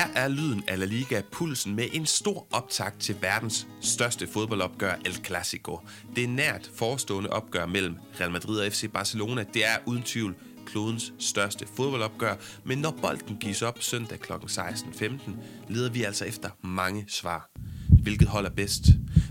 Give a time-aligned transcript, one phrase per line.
[0.00, 4.94] Her er lyden af La Liga pulsen med en stor optakt til verdens største fodboldopgør
[5.04, 5.80] El Clasico.
[6.16, 9.44] Det er nært forestående opgør mellem Real Madrid og FC Barcelona.
[9.54, 10.34] Det er uden tvivl
[10.66, 12.34] klodens største fodboldopgør,
[12.64, 14.32] men når bolden gives op søndag kl.
[14.32, 15.30] 16.15,
[15.68, 17.50] leder vi altså efter mange svar.
[18.02, 18.84] Hvilket hold er bedst?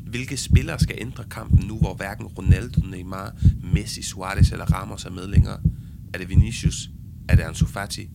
[0.03, 3.33] Hvilke spillere skal ændre kampen nu, hvor hverken Ronaldo, Neymar,
[3.73, 5.59] Messi, Suarez eller Ramos er med længere?
[6.13, 6.89] Er det Vinicius?
[7.29, 8.09] Er Ansu Fati?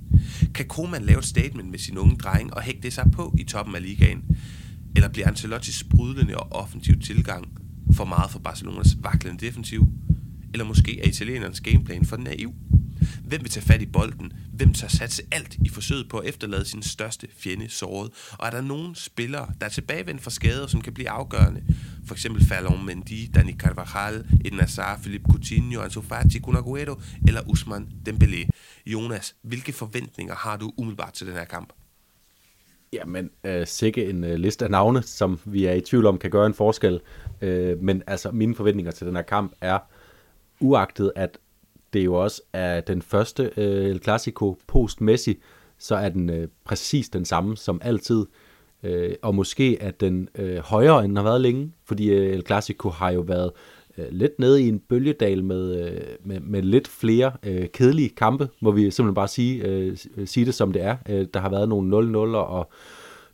[0.54, 3.74] Kan Koeman lave et statement med sin unge dreng og hægte sig på i toppen
[3.74, 4.24] af ligaen?
[4.96, 7.48] Eller bliver Ancelotti's sprudlende og offensiv tilgang
[7.92, 9.88] for meget for Barcelonas vaklende defensiv?
[10.52, 12.54] Eller måske er italienernes gameplan for naiv?
[13.24, 14.32] Hvem vil tage fat i bolden?
[14.52, 18.10] Hvem tager satse alt i forsøget på at efterlade sin største fjende såret?
[18.32, 21.62] Og er der nogen spillere, der er tilbagevendt fra skader, som kan blive afgørende?
[22.06, 27.40] For eksempel Fallon Mendy, Dani Carvajal, Eden Hazard, Philippe Coutinho, Ansu Fati, Kun Agüero eller
[27.48, 28.48] Usman Dembélé.
[28.86, 31.72] Jonas, hvilke forventninger har du umiddelbart til den her kamp?
[32.92, 36.30] Jamen, øh, sikke en øh, liste af navne, som vi er i tvivl om kan
[36.30, 37.00] gøre en forskel.
[37.40, 39.78] Øh, men altså, mine forventninger til den her kamp er,
[40.60, 41.38] uagtet at
[41.94, 45.34] det jo også er den første øh, El Clasico post-Messi,
[45.78, 48.26] så er den øh, præcis den samme som altid.
[48.82, 52.46] Øh, og måske er den øh, højere, end den har været længe, fordi øh, El
[52.46, 53.50] Clasico har jo været
[53.98, 58.48] øh, lidt nede i en bølgedal med, øh, med, med lidt flere øh, kedelige kampe,
[58.60, 60.96] må vi simpelthen bare sige, øh, sige det som det er.
[61.08, 62.70] Øh, der har været nogle 0-0'er og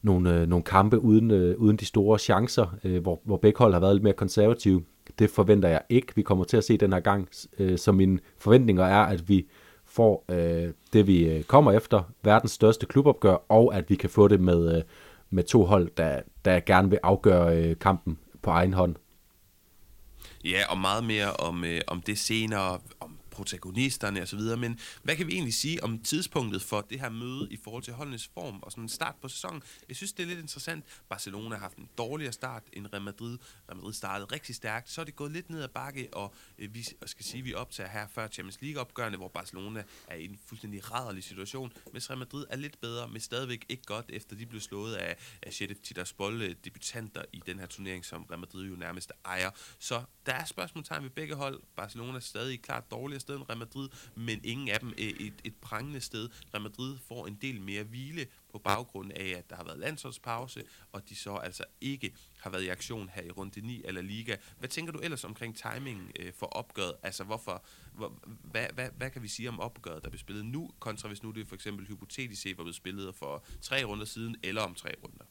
[0.03, 3.73] nogle, øh, nogle kampe uden, øh, uden de store chancer, øh, hvor, hvor begge hold
[3.73, 4.83] har været lidt mere konservative.
[5.19, 7.29] Det forventer jeg ikke, vi kommer til at se den her gang.
[7.59, 9.47] Øh, så mine forventninger er, at vi
[9.85, 14.29] får øh, det, vi øh, kommer efter, verdens største klubopgør, og at vi kan få
[14.29, 14.83] det med, øh,
[15.31, 18.97] med to hold, der, der gerne vil afgøre øh, kampen på egen hånd.
[20.45, 22.79] Ja, og meget mere om, øh, om det senere,
[23.41, 27.57] protagonisterne osv., men hvad kan vi egentlig sige om tidspunktet for det her møde i
[27.65, 29.63] forhold til holdenes form og sådan en start på sæsonen?
[29.89, 30.85] Jeg synes, det er lidt interessant.
[31.09, 33.39] Barcelona har haft en dårligere start end Real Madrid.
[33.69, 36.75] Real Madrid startede rigtig stærkt, så er det gået lidt ned ad bakke, og øh,
[36.75, 40.39] vi skal sige, at vi optager her før Champions League-opgørende, hvor Barcelona er i en
[40.47, 44.47] fuldstændig rædderlig situation, mens Real Madrid er lidt bedre, men stadigvæk ikke godt, efter de
[44.47, 48.77] blev slået af, af Sheriff Tiraspol, debutanter i den her turnering, som Real Madrid jo
[48.77, 49.51] nærmest ejer.
[49.79, 51.61] Så der er spørgsmålstegn ved begge hold.
[51.77, 55.33] Barcelona er stadig klart dårligere sted end Real Madrid, men ingen af dem er et,
[55.45, 56.29] et prangende sted.
[56.55, 60.63] Real Madrid får en del mere hvile på baggrund af, at der har været landsholdspause,
[60.93, 64.37] og de så altså ikke har været i aktion her i runde 9 eller liga.
[64.59, 66.93] Hvad tænker du ellers omkring timingen øh, for opgøret?
[67.03, 67.65] Altså, hvorfor,
[67.95, 71.23] hvor, hvad, hvad, hvad kan vi sige om opgøret, der bliver spillet nu, kontra hvis
[71.23, 74.75] nu det for eksempel hypotetisk set var blevet spillet for tre runder siden, eller om
[74.75, 75.25] tre runder?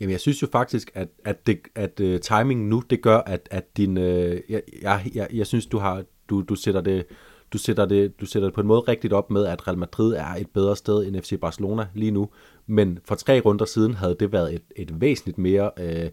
[0.00, 3.48] Jamen, jeg synes jo faktisk, at, at, det, at uh, timingen nu, det gør, at,
[3.50, 3.96] at din...
[3.96, 7.06] Uh, jeg, jeg, jeg, jeg synes, du har du, du sætter det
[7.52, 10.14] du sætter, det, du sætter det på en måde rigtigt op med, at Real Madrid
[10.14, 12.28] er et bedre sted end FC Barcelona lige nu.
[12.66, 16.10] Men for tre runder siden havde det været et, et væsentligt mere øh,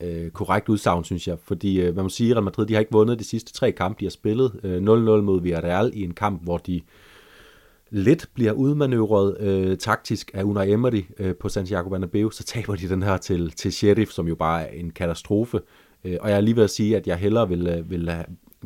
[0.00, 1.38] øh, korrekt udsagn, synes jeg.
[1.44, 3.72] Fordi øh, man må sige, at Real Madrid de har ikke vundet de sidste tre
[3.72, 4.60] kampe, de har spillet.
[4.64, 4.80] Øh, 0-0
[5.20, 6.80] mod Villarreal i en kamp, hvor de
[7.90, 12.88] lidt bliver udmanøvret øh, taktisk af Unai Emery øh, på Santiago Bernabeu, så taber de
[12.88, 15.60] den her til, til Sheriff, som jo bare er en katastrofe.
[16.04, 18.10] Øh, og jeg er lige ved at sige, at jeg hellere vil, øh, vil,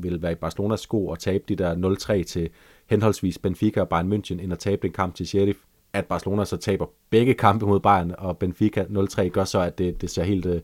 [0.03, 1.75] vil være i Barcelonas sko og tabe de der
[2.21, 2.49] 0-3 til
[2.87, 5.59] henholdsvis Benfica og Bayern München, end at tabe den kamp til Sheriff.
[5.93, 10.01] At Barcelona så taber begge kampe mod Bayern og Benfica 0-3 gør så, at det,
[10.01, 10.61] det ser helt, øh,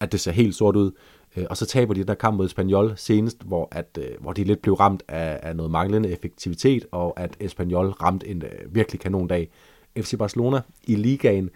[0.00, 0.90] at det ser helt sort ud.
[1.36, 4.32] Øh, og så taber de den der kamp mod Espanyol senest, hvor, at, øh, hvor
[4.32, 9.00] de lidt blev ramt af, af noget manglende effektivitet, og at Espanyol ramte en virkelig
[9.00, 9.50] kanon dag.
[9.98, 11.50] FC Barcelona i ligaen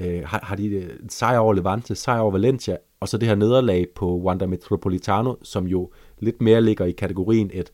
[0.00, 3.86] øh, har, har de sejr over Levante, sejr over Valencia, og så det her nederlag
[3.94, 7.72] på Wanda Metropolitano, som jo lidt mere ligger i kategorien et,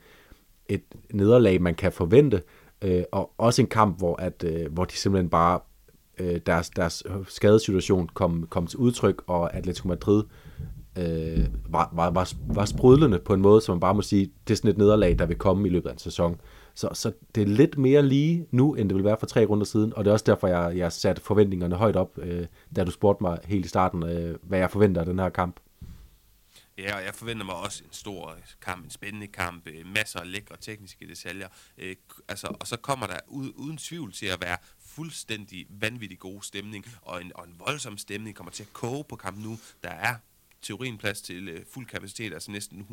[0.68, 2.42] et nederlag, man kan forvente,
[2.82, 5.60] øh, og også en kamp, hvor, at, øh, hvor de simpelthen bare
[6.18, 10.22] øh, deres, deres skadesituation kom, kom til udtryk, og Atletico Madrid
[10.98, 14.54] øh, var, var, var, var sprudlende på en måde, som man bare må sige, det
[14.54, 16.40] er sådan et nederlag, der vil komme i løbet af en sæson.
[16.74, 19.64] Så, så det er lidt mere lige nu, end det vil være for tre runder
[19.64, 22.46] siden, og det er også derfor, jeg, jeg satte forventningerne højt op, øh,
[22.76, 25.56] da du spurgte mig helt i starten, øh, hvad jeg forventer af den her kamp.
[26.78, 30.32] Ja, og jeg forventer mig også en stor kamp, en spændende kamp, øh, masser af
[30.32, 31.48] lækre tekniske detaljer.
[31.78, 31.96] Øh,
[32.28, 37.20] altså, og så kommer der uden tvivl til at være fuldstændig vanvittig god stemning, og
[37.20, 39.58] en, og en voldsom stemning kommer til at koge på kampen nu.
[39.82, 40.16] Der er
[40.62, 42.86] teorien plads til øh, fuld kapacitet, altså næsten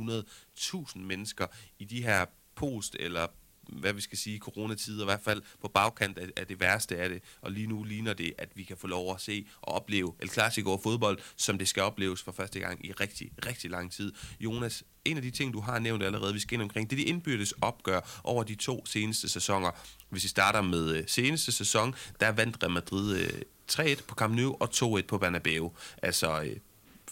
[0.58, 1.48] 100.000 mennesker
[1.80, 2.26] i de her
[2.56, 3.28] post- eller
[3.70, 7.10] hvad vi skal sige, coronatid, i hvert fald på bagkant af, af det værste af
[7.10, 7.22] det.
[7.42, 10.30] Og lige nu ligner det, at vi kan få lov at se og opleve El
[10.30, 14.12] Clasico og fodbold, som det skal opleves for første gang i rigtig, rigtig lang tid.
[14.40, 17.04] Jonas, en af de ting, du har nævnt allerede, vi skal ind omkring, det er
[17.04, 19.72] de indbyrdes opgør over de to seneste sæsoner.
[20.10, 23.42] Hvis vi starter med øh, seneste sæson, der vandt Real Madrid øh,
[23.72, 24.70] 3-1 på Camp Nou og
[25.00, 25.72] 2-1 på Bernabeu.
[26.02, 26.56] Altså øh,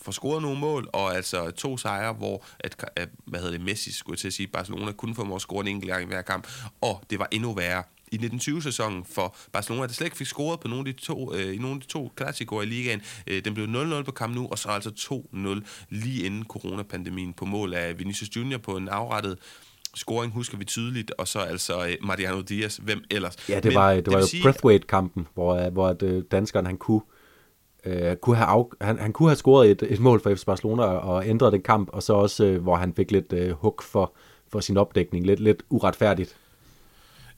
[0.06, 3.92] får scoret nogle mål, og altså to sejre, hvor at, at, hvad hedder det, Messi
[3.92, 6.48] skulle til at sige, Barcelona kun får at score en enkelt gang i hver kamp,
[6.82, 10.68] og det var endnu værre i 1920-sæsonen for Barcelona, der slet ikke fik scoret på
[10.68, 13.02] nogle af de to, øh, i nogle af de to klassikere i ligaen.
[13.28, 14.90] Øh, den blev 0-0 på Camp Nou, og så altså
[15.36, 19.38] 2-0 lige inden coronapandemien på mål af Vinicius Junior på en afrettet
[19.96, 23.50] scoring husker vi tydeligt, og så altså øh, Mariano Diaz, hvem ellers.
[23.50, 26.78] Ja, det Men, var, det, det var jo sige, Breathwaite-kampen, hvor, hvor øh, danskeren han
[26.78, 27.02] kunne
[27.86, 30.84] øh, kunne have af, han, han kunne have scoret et, et mål for FC Barcelona
[30.84, 34.14] og ændret den kamp, og så også, øh, hvor han fik lidt øh, hug for,
[34.52, 35.26] for sin opdækning.
[35.26, 36.38] Lidt, lidt uretfærdigt.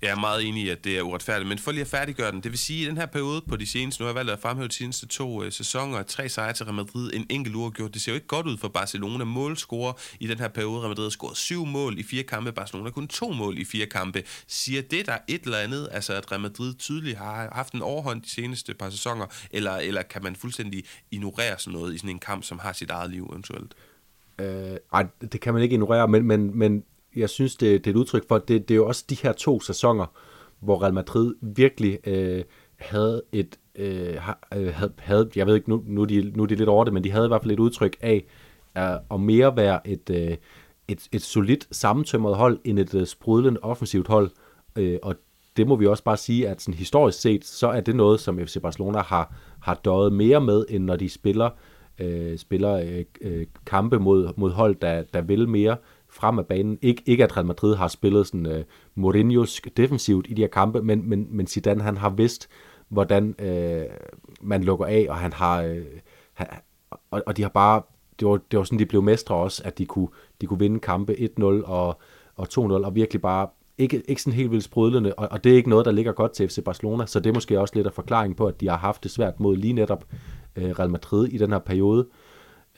[0.02, 2.42] Jeg er meget enig i, at det er uretfærdigt, men for lige at færdiggøre den,
[2.42, 4.32] det vil sige, at i den her periode på de seneste, nu har jeg valgt
[4.32, 7.94] at fremhæve de seneste to øh, sæsoner, tre sejre til Real Madrid, en enkelt uafgjort.
[7.94, 9.24] Det ser jo ikke godt ud for Barcelona.
[9.24, 12.90] Målscorer i den her periode, Real Madrid har scoret syv mål i fire kampe, Barcelona
[12.90, 14.24] kun to mål i fire kampe.
[14.48, 18.22] Siger det der et eller andet, altså at Real Madrid tydeligt har haft en overhånd
[18.22, 22.20] de seneste par sæsoner, eller, eller kan man fuldstændig ignorere sådan noget i sådan en
[22.20, 23.74] kamp, som har sit eget liv eventuelt?
[24.40, 26.84] Øh, ej, det kan man ikke ignorere, men, men, men
[27.18, 29.32] jeg synes, det, det er et udtryk for, det, det er jo også de her
[29.32, 30.06] to sæsoner,
[30.60, 32.44] hvor Real Madrid virkelig øh,
[32.76, 34.16] havde et, øh,
[34.56, 36.84] øh, havde, havde, jeg ved ikke, nu, nu, er de, nu er de lidt over
[36.84, 38.26] det, men de havde i hvert fald et udtryk af
[38.78, 40.38] øh, at mere være et, øh,
[40.88, 44.32] et, et solidt sammentømret hold, end et øh, sprudlende offensivt hold,
[44.76, 45.16] øh, og
[45.58, 48.40] det må vi også bare sige, at sådan historisk set, så er det noget, som
[48.40, 51.50] FC Barcelona har, har døjet mere med, end når de spiller,
[52.00, 55.78] øh, spiller øh, øh, kampe mod, mod hold, der, der vil mere
[56.10, 56.78] frem af banen.
[56.86, 60.82] Ik- ikke at Real Madrid har spillet sådan uh, Mourinho's defensivt i de her kampe,
[60.82, 62.50] men, men, men Zidane han har vidst,
[62.90, 63.92] hvordan uh,
[64.42, 65.78] man lukker af, og han har, uh,
[66.34, 66.48] han,
[67.12, 67.82] og, og de har bare,
[68.20, 70.08] det var, det var sådan, de blev mestre også, at de kunne,
[70.42, 72.00] de kunne vinde kampe 1-0 og,
[72.36, 75.56] og 2-0, og virkelig bare ikke, ikke sådan helt vildt sprudlende, og, og det er
[75.56, 77.94] ikke noget, der ligger godt til FC Barcelona, så det er måske også lidt af
[77.94, 80.06] forklaring på, at de har haft det svært mod lige netop
[80.58, 82.08] uh, Real Madrid i den her periode.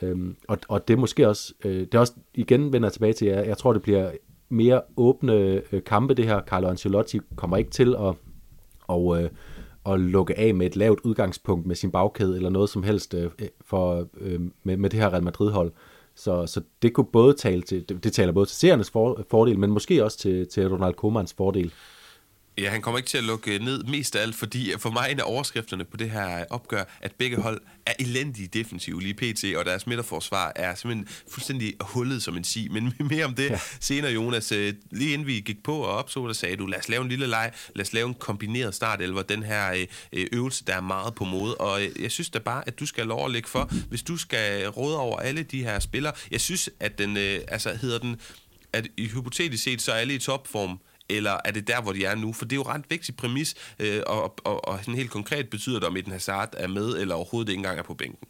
[0.02, 3.28] Øhm, og, og det er måske også, øh, det er også igen vender tilbage til,
[3.28, 4.12] jeg, jeg tror det bliver
[4.50, 5.34] mere åbne
[5.72, 6.42] øh, kampe det her.
[6.42, 8.16] Carlo Ancelotti kommer ikke til at,
[8.88, 9.30] og, øh,
[9.86, 13.32] at lukke af med et lavt udgangspunkt med sin bagkæde eller noget som helst øh,
[13.62, 15.72] for, øh, med, med det her Real Madrid-hold.
[16.16, 19.60] Så, så det kunne både tale til, det, det taler både til seernes for, fordel,
[19.60, 21.74] men måske også til, til Ronald Komans fordel.
[22.60, 25.20] Ja, han kommer ikke til at lukke ned mest af alt, fordi for mig en
[25.20, 29.66] af overskrifterne på det her opgør, at begge hold er elendige defensive lige pt, og
[29.66, 32.68] deres midterforsvar er simpelthen fuldstændig hullet som en si.
[32.72, 33.60] Men mere om det ja.
[33.80, 34.52] senere, Jonas.
[34.52, 37.10] Øh, lige inden vi gik på og opså, der sagde du, lad os lave en
[37.10, 40.82] lille leg, lad os lave en kombineret startelver, den her øh, øh, øvelse, der er
[40.82, 41.56] meget på mode.
[41.56, 44.68] Og jeg synes da bare, at du skal lov at lægge for, hvis du skal
[44.68, 46.14] råde over alle de her spillere.
[46.32, 48.16] Jeg synes, at den, altså hedder den,
[48.74, 50.80] at i hypotetisk set, så er alle i topform,
[51.10, 52.34] eller er det der, hvor de er nu?
[52.34, 55.80] For det er jo ret vigtig præmis, øh, og, og, og sådan helt konkret betyder
[55.80, 58.28] det, om Eden Hazard er med, eller overhovedet ikke engang er på bænken.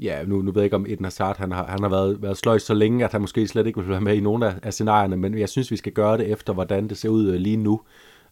[0.00, 2.36] Ja, nu, nu ved jeg ikke, om Eden Hazard han har, han har været, været
[2.36, 4.72] sløjt så længe, at han måske slet ikke vil være med i nogen af, af
[4.72, 7.56] scenarierne, men jeg synes, vi skal gøre det efter, hvordan det ser ud øh, lige
[7.56, 7.80] nu,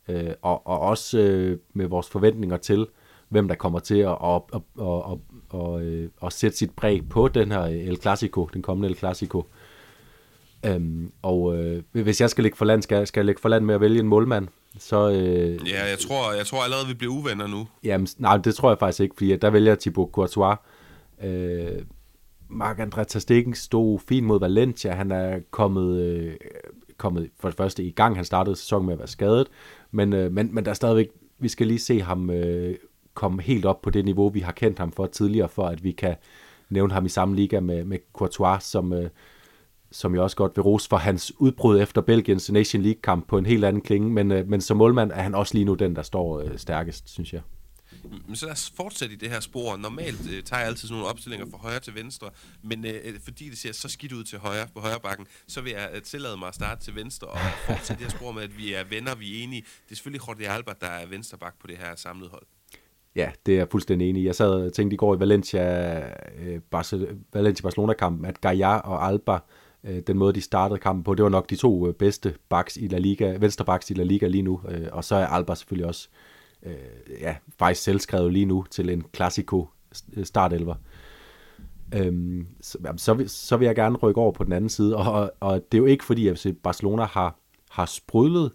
[0.08, 2.86] øh, og, og også øh, med vores forventninger til,
[3.28, 7.08] hvem der kommer til at, at, at, at, at, at, øh, at sætte sit præg
[7.08, 9.38] på den her El Clasico, den kommende El Clasico.
[9.38, 9.44] Øh,
[10.66, 13.64] Øhm, og øh, hvis jeg skal lægge for land, skal, skal jeg lægge for land
[13.64, 15.10] med at vælge en målmand, så...
[15.10, 17.69] Øh, ja, jeg tror, jeg tror allerede, vi bliver uvenner nu.
[17.84, 20.56] Jamen, nej, det tror jeg faktisk ikke, fordi der vælger Thibaut Courtois.
[21.24, 21.82] Øh,
[22.50, 24.92] Marc-André Ter stod fint mod Valencia.
[24.92, 26.34] Han er kommet, øh,
[26.96, 28.16] kommet for det første i gang.
[28.16, 29.46] Han startede sæsonen med at være skadet.
[29.90, 31.08] Men, øh, men, men der er stadigvæk...
[31.38, 32.76] Vi skal lige se ham øh,
[33.14, 35.92] komme helt op på det niveau, vi har kendt ham for tidligere, for at vi
[35.92, 36.14] kan
[36.69, 38.92] nævne ham i samme liga med, med Courtois, som...
[38.92, 39.10] Øh,
[39.93, 43.46] som jeg også godt vil rose for hans udbrud efter Belgiens Nation League-kamp på en
[43.46, 46.03] helt anden klinge, men, øh, men som målmand er han også lige nu den, der
[46.03, 47.43] står øh, stærkest, synes jeg.
[48.27, 49.77] Men så lad os fortsætte i det her spor.
[49.77, 52.31] Normalt øh, tager jeg altid sådan nogle opstillinger fra højre til venstre,
[52.63, 55.61] men øh, øh fordi det ser så skidt ud til højre på højre bakken, så
[55.61, 58.43] vil jeg øh, tillade mig at starte til venstre og fortsætte det her spor med,
[58.43, 59.63] at vi er venner, vi er enige.
[59.63, 62.46] Det er selvfølgelig Jordi Alba, der er venstreback på det her samlede hold.
[63.17, 64.27] Ja, det er jeg fuldstændig enig i.
[64.27, 65.99] Jeg sad og tænkte i går i Valencia,
[66.39, 66.61] øh,
[67.32, 69.39] Valencia-Barcelona-kampen, at Gaia og Alba
[69.84, 71.15] øh, den måde, de startede kampen på.
[71.15, 74.03] Det var nok de to øh, bedste backs i La Liga, venstre backs i La
[74.03, 74.60] Liga lige nu.
[74.69, 76.08] Øh, og så er Alba selvfølgelig også
[76.62, 76.74] øh,
[77.20, 79.69] ja, faktisk selvskrevet lige nu til en klassiko
[80.24, 80.74] startelver.
[81.94, 85.32] Øhm, så, så, vil, så vil jeg gerne rykke over på den anden side, og,
[85.41, 87.36] og det er jo ikke fordi, at Barcelona har,
[87.70, 88.53] har sprudlet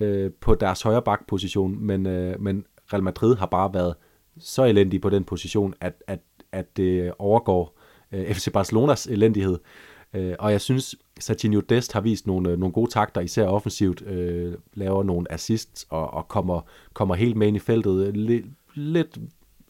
[0.00, 3.94] øh, på deres højre bakposition, men, øh, men Real Madrid har bare været
[4.38, 6.20] så elendig på den position, at, at,
[6.52, 7.78] at det overgår
[8.12, 9.54] øh, FC Barcelonas elendighed.
[9.54, 13.46] Øh, Øh, og jeg synes, Satinho Dest har vist nogle, øh, nogle gode takter, især
[13.46, 16.60] offensivt, øh, laver nogle assists og, og kommer,
[16.92, 18.16] kommer helt med ind i feltet.
[18.16, 19.18] Lidt, lidt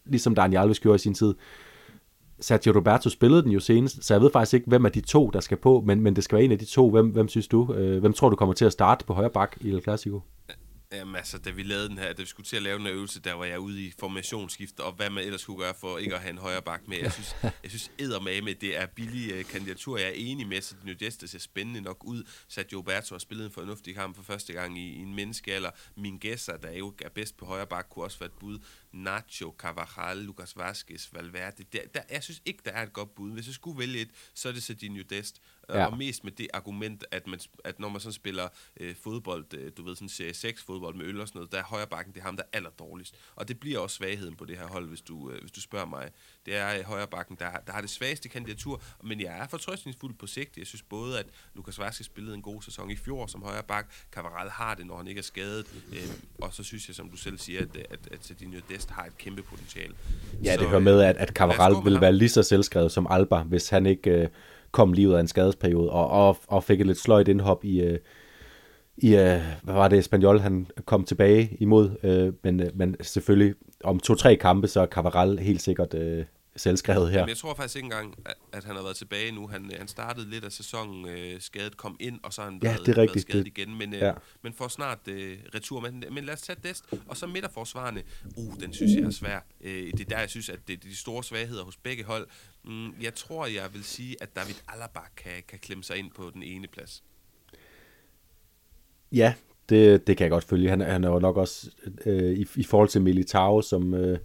[0.04, 1.35] ligesom Daniel Alves gjorde i sin tid.
[2.40, 5.30] Sergio Roberto spillede den jo senest, så jeg ved faktisk ikke, hvem af de to,
[5.30, 6.90] der skal på, men, men det skal være en af de to.
[6.90, 7.75] Hvem, hvem synes du?
[7.75, 10.20] Øh, hvem tror du kommer til at starte på højre bak i El Clasico?
[10.92, 12.94] Jamen altså, da vi lavede den her, da vi skulle til at lave den her
[12.94, 16.14] øvelse, der var jeg ude i formationsskift, og hvad man ellers skulle gøre for ikke
[16.14, 16.99] at have en højre bak med.
[16.99, 17.90] Jeg synes, jeg synes
[18.23, 19.99] med, det er billige uh, kandidatur.
[19.99, 22.25] Jeg er enig med, at New Desta ser spændende nok ud.
[22.49, 25.70] Sergio Roberto har spillet en fornuftig kamp for første gang i, i en menneskealder.
[25.97, 28.59] Min gæster, der jo er bedst på højre bak, kunne også være et bud.
[28.92, 31.64] Nacho, Carvajal, Lucas Vazquez, Valverde.
[31.73, 33.32] Der, der, jeg synes ikke, der er et godt bud.
[33.32, 35.42] Hvis jeg skulle vælge et, så er det Sergio Dest.
[35.68, 35.87] Ja.
[35.87, 38.49] Og mest med det argument, at, man, at når man sådan spiller
[38.80, 41.59] øh, fodbold, øh, du ved sådan serie 6 fodbold med øl og sådan noget, der
[41.59, 43.14] er højre bakken, det er ham, der er aller dårligst.
[43.35, 45.87] Og det bliver også svagheden på det her hold, hvis du, øh, hvis du spørger
[45.87, 46.11] mig.
[46.47, 50.14] Det er øh, højre bakken, der, der har det svageste kandidatur, men jeg er fortrøstningsfuld
[50.18, 50.59] på sigt.
[50.59, 53.92] Jeg synes både, at Lukas Vazquez spillede en god sæson i fjor som højre bak,
[54.12, 55.99] Cavaral har det, når han ikke er skadet, øh,
[56.38, 59.18] og så synes jeg, som du selv siger, at, at, at Cedinho Dest har et
[59.18, 59.94] kæmpe potentiale.
[60.44, 63.42] Ja, det så, hører med, at, at Cavaral vil være lige så selvskrevet som Alba,
[63.42, 64.11] hvis han ikke...
[64.11, 64.28] Øh
[64.73, 67.80] kom lige ud af en skadesperiode, og, og, og fik et lidt sløjt indhop i,
[67.80, 67.99] øh,
[69.02, 73.54] i øh, hvad var det, Espanol, han kom tilbage imod, øh, men, øh, men selvfølgelig
[73.85, 76.25] om to-tre kampe, så er Cavaral helt sikkert øh,
[76.57, 77.19] selvskrevet her.
[77.19, 78.14] Jamen, jeg tror faktisk ikke engang,
[78.52, 79.47] at, han har været tilbage nu.
[79.47, 82.69] Han, han startede lidt af sæsonen øh, skadet, kom ind, og så har han ja,
[82.69, 83.35] været, det er rigtigt.
[83.35, 83.78] været skadet igen.
[83.78, 84.12] Men, øh, ja.
[84.42, 85.80] men får snart øh, retur.
[85.80, 86.85] Men, men lad os tage Dest.
[87.09, 88.02] Og så midterforsvarende.
[88.37, 89.40] Uh, den synes jeg er svær.
[89.61, 92.28] Øh, det er der, jeg synes, at det er de store svagheder hos begge hold.
[92.64, 96.30] Mm, jeg tror, jeg vil sige, at David Alaba kan, kan klemme sig ind på
[96.35, 97.02] den ene plads.
[99.12, 99.35] Ja,
[99.69, 100.71] det, det kan jeg godt følge.
[100.71, 101.71] Han, han er jo nok også
[102.07, 103.95] øh, i, i forhold til Militao, som...
[103.95, 104.19] Øh,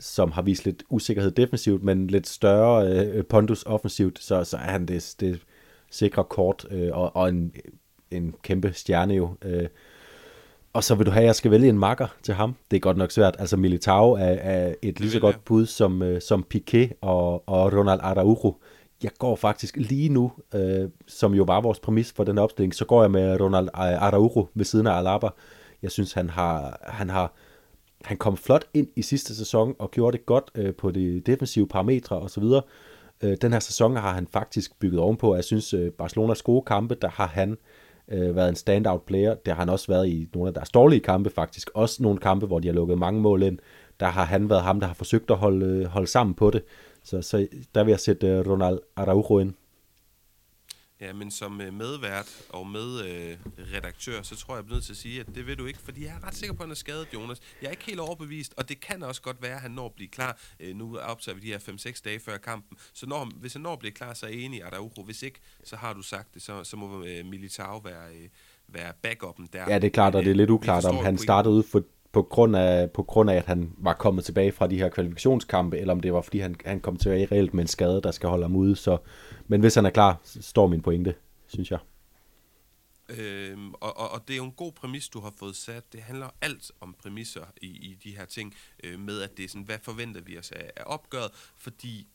[0.00, 4.60] som har vist lidt usikkerhed defensivt, men lidt større øh, pondus offensivt, så, så er
[4.60, 5.40] han det, det
[5.90, 7.52] sikre kort øh, og, og en,
[8.10, 9.36] en kæmpe stjerne jo.
[9.42, 9.68] Øh.
[10.72, 12.54] Og så vil du have, at jeg skal vælge en makker til ham.
[12.70, 13.36] Det er godt nok svært.
[13.38, 17.72] Altså Militao er, er et lige så godt bud som, øh, som Piqué og, og
[17.72, 18.56] Ronald Araujo.
[19.04, 22.84] Jeg går faktisk lige nu, øh, som jo var vores præmis for den opstilling, så
[22.84, 25.28] går jeg med Ronald øh, Araujo ved siden af Alaba.
[25.82, 27.32] Jeg synes, han har, han har
[28.04, 31.68] han kom flot ind i sidste sæson og gjorde det godt øh, på de defensive
[31.68, 32.44] parametre osv.
[33.22, 35.34] Øh, den her sæson har han faktisk bygget ovenpå.
[35.34, 37.56] Jeg synes, øh, Barcelonas gode kampe, der har han
[38.08, 39.34] øh, været en standout player.
[39.34, 41.70] Det har han også været i nogle af deres dårlige kampe faktisk.
[41.74, 43.58] Også nogle kampe, hvor de har lukket mange mål ind.
[44.00, 46.62] Der har han været ham, der har forsøgt at holde, øh, holde sammen på det.
[47.04, 49.54] Så, så der vil jeg sætte øh, Ronald Araujo ind.
[51.00, 54.96] Ja, men som øh, medvært og medredaktør, så tror jeg, jeg bliver nødt til at
[54.96, 56.74] sige, at det vil du ikke, fordi jeg er ret sikker på, at han er
[56.74, 57.40] skadet, Jonas.
[57.62, 59.92] Jeg er ikke helt overbevist, og det kan også godt være, at han når at
[59.92, 60.40] blive klar.
[60.60, 63.72] Øh, nu optager vi de her 5-6 dage før kampen, så når, hvis han når
[63.72, 65.02] at blive klar, så er jeg enig i Araujo.
[65.04, 68.08] Hvis ikke, så har du sagt det, så, så må Militao være,
[68.68, 69.64] være backuppen der.
[69.68, 71.82] Ja, det er klart, og det er lidt uklart, om han startede ud for,
[72.14, 75.78] på grund, af, på grund af, at han var kommet tilbage fra de her kvalifikationskampe,
[75.78, 78.28] eller om det var, fordi han, han kom tilbage reelt med en skade, der skal
[78.28, 78.76] holde ham ude.
[78.76, 78.98] Så,
[79.46, 81.14] men hvis han er klar, så står min pointe,
[81.46, 81.78] synes jeg.
[83.08, 85.92] Øhm, og, og, og det er jo en god præmis, du har fået sat.
[85.92, 88.54] Det handler alt om præmisser i, i de her ting,
[88.84, 92.08] øh, med at det er sådan, hvad forventer vi os af, af opgøret, fordi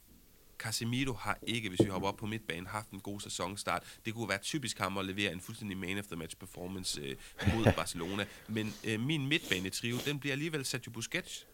[0.60, 4.00] Casemiro har ikke, hvis vi hopper op på midtbanen, haft en god sæsonstart.
[4.06, 7.16] Det kunne være typisk ham at levere en fuldstændig man of the match performance øh,
[7.56, 8.26] mod Barcelona.
[8.48, 11.48] Men øh, min midtbane-trio, den bliver alligevel Sergio Busquets,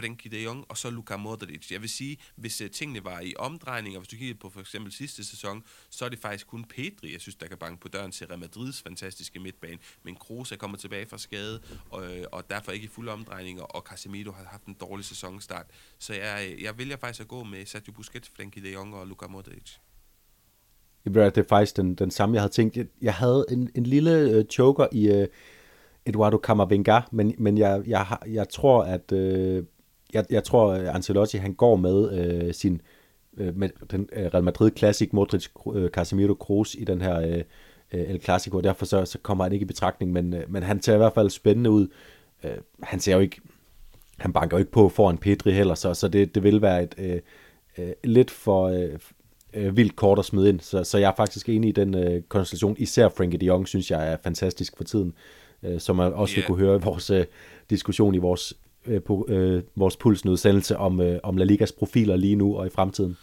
[0.00, 1.72] Frenkie de Jong og så Luka Modric.
[1.72, 4.60] Jeg vil sige, hvis uh, tingene var i omdrejning, og hvis du kigger på for
[4.60, 7.88] eksempel sidste sæson, så er det faktisk kun Pedri, jeg synes, der kan banke på
[7.88, 9.78] døren til Real Madrids fantastiske midtbane.
[10.02, 13.62] Men Kroos er kommet tilbage fra skade, og, øh, og derfor ikke i fuld omdrejninger,
[13.62, 15.66] og Casemiro har haft en dårlig sæsonstart.
[15.98, 19.06] Så jeg, øh, jeg vælger faktisk at gå med Sergio Busquets, Frenkie de Jong og
[19.06, 19.72] Luka Modric.
[21.04, 22.78] Det er faktisk den, den samme, jeg havde tænkt.
[23.02, 25.28] Jeg, havde en, en lille øh, choker i øh,
[26.06, 29.64] Eduardo Camavinga, men, men jeg, jeg, jeg tror, at øh,
[30.14, 32.80] jeg, jeg tror, at Ancelotti han går med øh, sin
[33.36, 37.42] øh, med den øh, Real Madrid Classic Modric øh, Casemiro Kroos i den her øh,
[37.92, 40.62] øh, El Clasico, og derfor så, så kommer han ikke i betragtning, men, øh, men
[40.62, 41.88] han ser i hvert fald spændende ud.
[42.44, 42.50] Øh,
[42.82, 43.40] han ser jo ikke,
[44.18, 46.94] han banker jo ikke på foran Pedri heller, så, så det, det vil være et
[46.98, 47.20] øh,
[47.78, 48.98] øh, lidt for øh,
[49.54, 52.22] øh, vildt kort at smide ind, så, så jeg er faktisk enig i den øh,
[52.22, 52.76] konstellation.
[52.78, 55.14] Især Frenkie de Jong synes jeg er fantastisk for tiden,
[55.62, 56.36] øh, som man også yeah.
[56.36, 57.24] vil kunne høre i vores øh,
[57.70, 58.54] diskussion i vores
[58.86, 62.70] øh, på øh, vores pulsenudsendelse om, øh, om La Ligas profiler lige nu og i
[62.70, 63.16] fremtiden.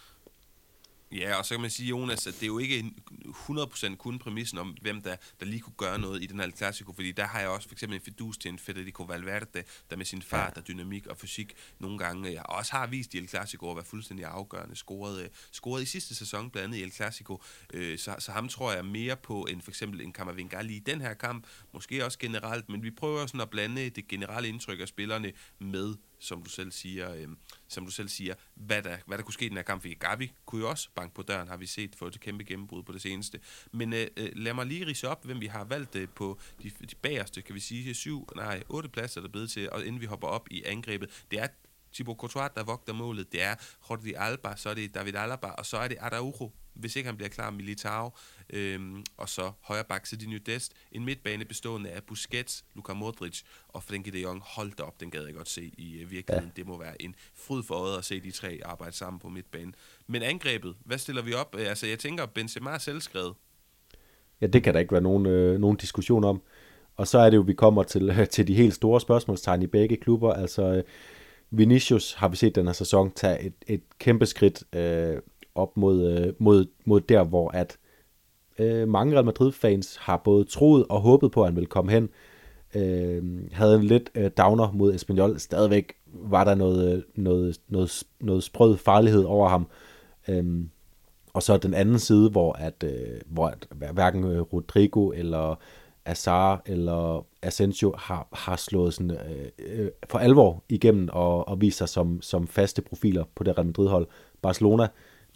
[1.16, 2.84] Ja, og så kan man sige, Jonas, at det er jo ikke
[3.24, 6.92] 100% kun præmissen om, hvem der, der lige kunne gøre noget i den her klassiko,
[6.92, 10.04] fordi der har jeg også for eksempel en fidus til en Federico Valverde, der med
[10.04, 13.70] sin fart der dynamik og fysik nogle gange ja, også har vist i El Clasico
[13.70, 14.76] at være fuldstændig afgørende.
[14.76, 17.42] Scoret, øh, scoret i sidste sæson, blandt andet i El Clasico,
[17.72, 20.82] øh, så, så ham tror jeg mere på end for eksempel en Kammervinger lige i
[20.86, 24.80] den her kamp, måske også generelt, men vi prøver sådan at blande det generelle indtryk
[24.80, 27.28] af spillerne med som du selv siger, øh,
[27.68, 29.80] som du selv siger hvad, der, hvad der kunne ske i den her kamp.
[29.80, 32.82] Fordi Gavi kunne jo også banke på døren, har vi set, få et kæmpe gennembrud
[32.82, 33.40] på det seneste.
[33.72, 36.70] Men øh, øh, lad mig lige rise op, hvem vi har valgt øh, på de,
[36.70, 40.00] de bagerste, kan vi sige, syv, nej, otte pladser, der er blevet til, og inden
[40.00, 41.24] vi hopper op i angrebet.
[41.30, 41.46] Det er
[41.94, 43.32] Thibaut Courtois, der vogter målet.
[43.32, 43.54] Det er
[43.90, 47.16] Jordi Alba, så er det David Alaba, og så er det Araujo, hvis ikke han
[47.16, 48.10] bliver klar, Militao,
[48.50, 50.72] øhm, og så højre bak Sedinho Dest.
[50.92, 54.42] En midtbane bestående af Busquets, Luka Modric og Frenkie de Jong.
[54.44, 56.52] Hold op, den gad jeg godt se i uh, virkeligheden.
[56.56, 56.60] Ja.
[56.60, 59.74] Det må være en fryd for øjet at se de tre arbejde sammen på midtbanen.
[60.06, 61.54] Men angrebet, hvad stiller vi op?
[61.58, 63.34] Øh, altså, jeg tænker, Benzema er selvskrevet.
[64.40, 66.42] Ja, det kan der ikke være nogen, øh, nogen diskussion om.
[66.96, 69.96] Og så er det jo, vi kommer til, til de helt store spørgsmålstegn i begge
[69.96, 70.32] klubber.
[70.32, 70.84] Altså, øh,
[71.50, 75.16] Vinicius har vi set den her sæson tage et, et kæmpe skridt øh,
[75.56, 77.78] op mod, øh, mod, mod der, hvor at
[78.58, 82.08] øh, mange Real Madrid-fans har både troet og håbet på, at han ville komme hen.
[82.74, 83.22] Øh,
[83.52, 85.38] havde en lidt øh, downer mod Espanyol.
[85.38, 89.66] Stadigvæk var der noget, øh, noget, noget, noget sprød farlighed over ham.
[90.28, 90.64] Øh,
[91.34, 95.54] og så den anden side, hvor at, øh, hvor at hverken øh, Rodrigo eller
[96.04, 101.78] Azar eller Asensio har, har slået sådan, øh, øh, for alvor igennem og, og vist
[101.78, 104.06] sig som, som faste profiler på det Real Madrid-hold.
[104.42, 104.88] Barcelona,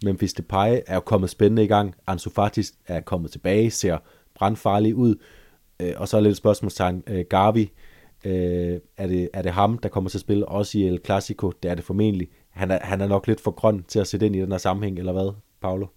[0.03, 1.95] Memphis Depay er jo kommet spændende i gang.
[2.07, 3.97] Ansu Fati er kommet tilbage, ser
[4.35, 5.15] brandfarlig ud.
[5.79, 7.03] Øh, og så er lidt et spørgsmålstegn.
[7.07, 7.71] Øh, Gavi,
[8.25, 11.51] øh, er, det, er det ham, der kommer til at spille også i El Clasico?
[11.63, 12.27] Det er det formentlig.
[12.49, 14.57] Han er, han er nok lidt for grøn til at sætte ind i den her
[14.57, 15.87] sammenhæng, eller hvad, Paolo?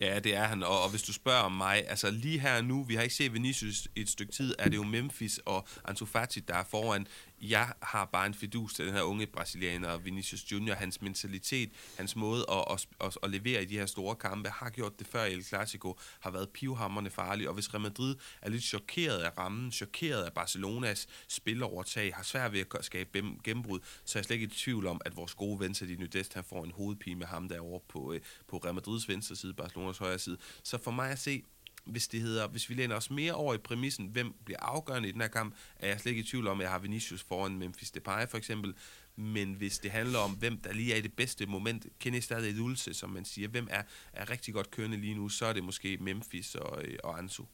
[0.00, 2.82] Ja, det er han, og, og hvis du spørger om mig, altså lige her nu,
[2.82, 6.06] vi har ikke set Vinicius i et stykke tid, er det jo Memphis og Ansu
[6.06, 7.06] Fati, der er foran
[7.42, 12.16] jeg har bare en fidus til den her unge brasilianer, Vinicius Junior, hans mentalitet, hans
[12.16, 15.24] måde at, at, at, at levere i de her store kampe, har gjort det før
[15.24, 19.72] El Clasico, har været pivhammerne farlig, og hvis Real Madrid er lidt chokeret af rammen,
[19.72, 24.44] chokeret af Barcelonas spilovertag, har svært ved at skabe gennembrud, så er jeg slet ikke
[24.44, 27.48] i tvivl om, at vores gode ven til Nydest, han får en hovedpine med ham
[27.48, 30.38] derovre på, øh, på Real Madrids venstre side, Barcelonas højre side.
[30.62, 31.42] Så for mig at se,
[31.84, 35.12] hvis det hedder, hvis vi læner os mere over i præmissen, hvem bliver afgørende i
[35.12, 37.58] den her kamp, er jeg slet ikke i tvivl om, at jeg har Vinicius foran
[37.58, 38.74] Memphis Depay for eksempel.
[39.16, 42.50] Men hvis det handler om, hvem der lige er i det bedste moment, kender stadig
[42.50, 45.52] et ulse, som man siger, hvem er, er rigtig godt kørende lige nu, så er
[45.52, 47.44] det måske Memphis og, øh, og Ansu.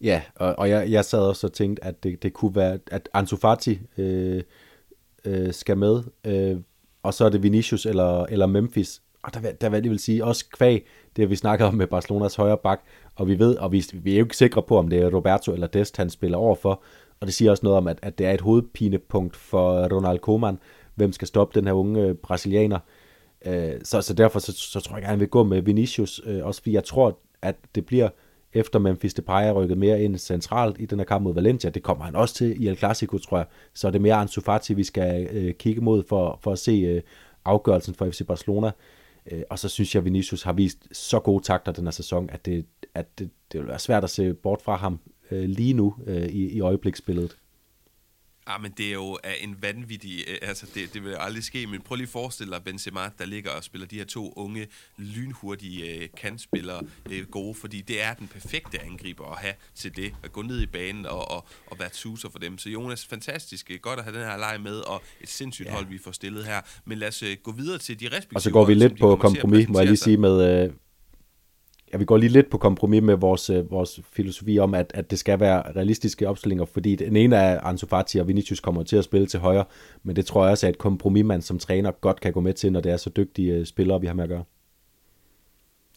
[0.00, 3.08] Ja, og, og jeg, jeg sad også og tænkte, at det, det kunne være, at
[3.14, 4.42] Ansu Fati øh,
[5.24, 6.60] øh, skal med, øh,
[7.02, 9.02] og så er det Vinicius eller, eller Memphis.
[9.22, 12.34] Og der, der vil jeg vil sige, også kvæg det vi snakker om med Barcelonas
[12.34, 12.80] højre bak,
[13.16, 15.52] og vi ved, og vi, vi er jo ikke sikre på, om det er Roberto
[15.52, 16.82] eller Dest, han spiller overfor,
[17.20, 20.58] og det siger også noget om, at, at det er et hovedpinepunkt for Ronald Koeman,
[20.94, 22.78] hvem skal stoppe den her unge øh, brasilianer.
[23.46, 26.46] Øh, så, så derfor så, så tror jeg, gerne, han vil gå med Vinicius, øh,
[26.46, 28.08] også fordi jeg tror, at det bliver
[28.52, 31.70] efter Memphis Depay er rykket mere ind centralt i den her kamp mod Valencia.
[31.70, 33.46] Det kommer han også til i El Clasico, tror jeg.
[33.74, 36.72] Så er det mere Ansu Fati, vi skal øh, kigge mod for, for at se
[36.72, 37.02] øh,
[37.44, 38.66] afgørelsen for FC Barcelona.
[38.66, 38.72] Øh,
[39.32, 42.30] Øh, og så synes jeg, at Vinicius har vist så gode takter den her sæson,
[42.30, 45.74] at det, at det, det vil være svært at se bort fra ham øh, lige
[45.74, 47.36] nu øh, i, i øjebliksbilledet.
[48.46, 51.80] Ah, men det er jo en vanvittig, øh, altså det, det vil aldrig ske, men
[51.80, 55.94] prøv lige at forestille dig Benzema, der ligger og spiller de her to unge, lynhurtige
[55.94, 60.32] øh, kantspillere øh, gode, fordi det er den perfekte angriber at have til det, at
[60.32, 62.58] gå ned i banen og, og, og være tuser for dem.
[62.58, 65.72] Så Jonas, fantastisk, godt at have den her leg med, og et sindssygt ja.
[65.72, 66.60] hold, vi får stillet her.
[66.84, 69.68] Men lad os gå videre til de respektive Og så går vi lidt på kompromis,
[69.68, 70.70] må jeg lige sige, med,
[71.92, 75.10] ja, vi går lige lidt på kompromis med vores, øh, vores filosofi om, at, at
[75.10, 78.96] det skal være realistiske opstillinger, fordi den ene af Ansu Fati og Vinicius kommer til
[78.96, 79.64] at spille til højre,
[80.02, 82.54] men det tror jeg også er et kompromis, man som træner godt kan gå med
[82.54, 84.44] til, når det er så dygtige øh, spillere, vi har med at gøre.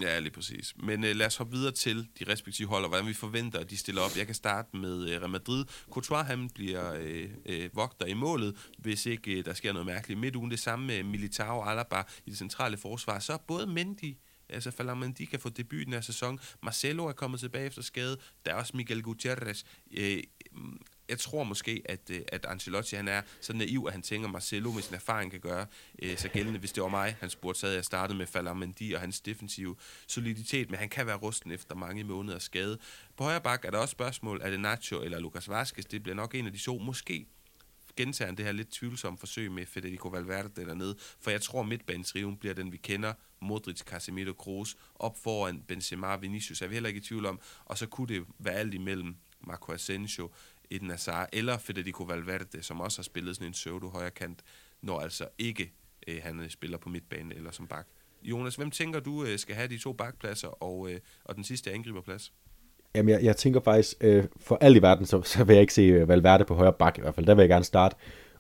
[0.01, 0.73] Ja, lige præcis.
[0.83, 3.69] Men øh, lad os hoppe videre til de respektive hold, og hvordan vi forventer, at
[3.69, 4.17] de stiller op.
[4.17, 5.65] Jeg kan starte med øh, Real Madrid.
[5.91, 10.19] Courtois, han bliver øh, øh, vogter i målet, hvis ikke øh, der sker noget mærkeligt.
[10.19, 13.19] Midt ugen det samme med Militao og Alaba i det centrale forsvar.
[13.19, 14.15] Så både Mendy
[14.49, 16.39] Altså Falamandi kan få debut i den her sæson.
[16.63, 18.17] Marcelo er kommet tilbage efter skade.
[18.45, 19.63] Der er også Miguel Gutierrez.
[19.91, 24.01] Øh, mm, jeg tror måske, at, øh, at Ancelotti han er så naiv, at han
[24.01, 25.65] tænker, at Marcelo med sin erfaring kan gøre
[25.99, 26.59] øh, så gældende.
[26.59, 29.75] Hvis det var mig, han spurgte, så havde jeg startet med Falamendi og hans defensive
[30.07, 32.77] soliditet, men han kan være rusten efter mange måneder skade.
[33.17, 35.85] På højre bak er der også spørgsmål, er det Nacho eller Lucas Vazquez?
[35.85, 36.77] Det bliver nok en af de to.
[36.77, 37.25] Måske
[37.95, 42.53] gentager det her lidt tvivlsomme forsøg med Federico Valverde dernede, for jeg tror, midtbanetriven bliver
[42.53, 47.03] den, vi kender Modric, Casemiro, Kroos, op foran Benzema, Vinicius, er vi heller ikke i
[47.03, 49.15] tvivl om, og så kunne det være alt imellem
[49.47, 50.29] Marco Asensio,
[50.71, 54.43] Eden Hazard, eller Federico Valverde, som også har spillet sådan en pseudo højre kant,
[54.81, 55.73] når altså ikke
[56.07, 57.87] øh, han øh, spiller på midtbanen eller som bak.
[58.23, 61.71] Jonas, hvem tænker du øh, skal have de to bakpladser og, øh, og den sidste
[61.71, 62.33] angriberplads?
[62.95, 65.73] Jamen, jeg, jeg tænker faktisk, øh, for alt i verden, så, så vil jeg ikke
[65.73, 67.25] se øh, Valverde på højre bak i hvert fald.
[67.25, 67.95] Der vil jeg gerne starte.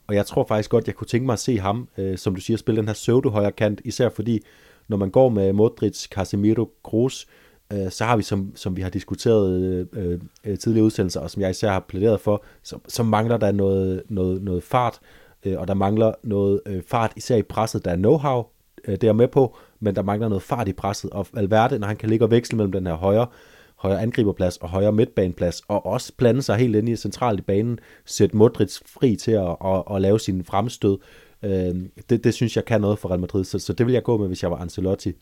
[0.07, 2.41] Og jeg tror faktisk godt, jeg kunne tænke mig at se ham, øh, som du
[2.41, 4.39] siger, spille den her pseudo højre kant, især fordi,
[4.87, 7.27] når man går med Modric, Casemiro, Kroos,
[7.73, 9.59] øh, så har vi, som, som vi har diskuteret
[9.93, 13.51] øh, øh, tidligere udsendelser, og som jeg især har plæderet for, så, så mangler der
[13.51, 14.99] noget, noget, noget fart,
[15.45, 17.85] øh, og der mangler noget øh, fart, især i presset.
[17.85, 18.53] Der er know-how,
[18.87, 21.87] øh, det er med på, men der mangler noget fart i presset, og Valverde, når
[21.87, 23.27] han kan ligge og veksle mellem den her højre,
[23.75, 27.79] højre angriberplads og højre midtbaneplads, og også blande sig helt ind i centralt i banen,
[28.05, 30.97] sætte Modric fri til at, at, at lave sin fremstød.
[31.43, 31.75] Øh,
[32.09, 34.17] det, det synes jeg kan noget for Real Madrid, så, så det vil jeg gå
[34.17, 35.13] med, hvis jeg var Ancelotti.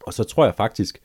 [0.00, 1.00] Og så tror jeg faktisk,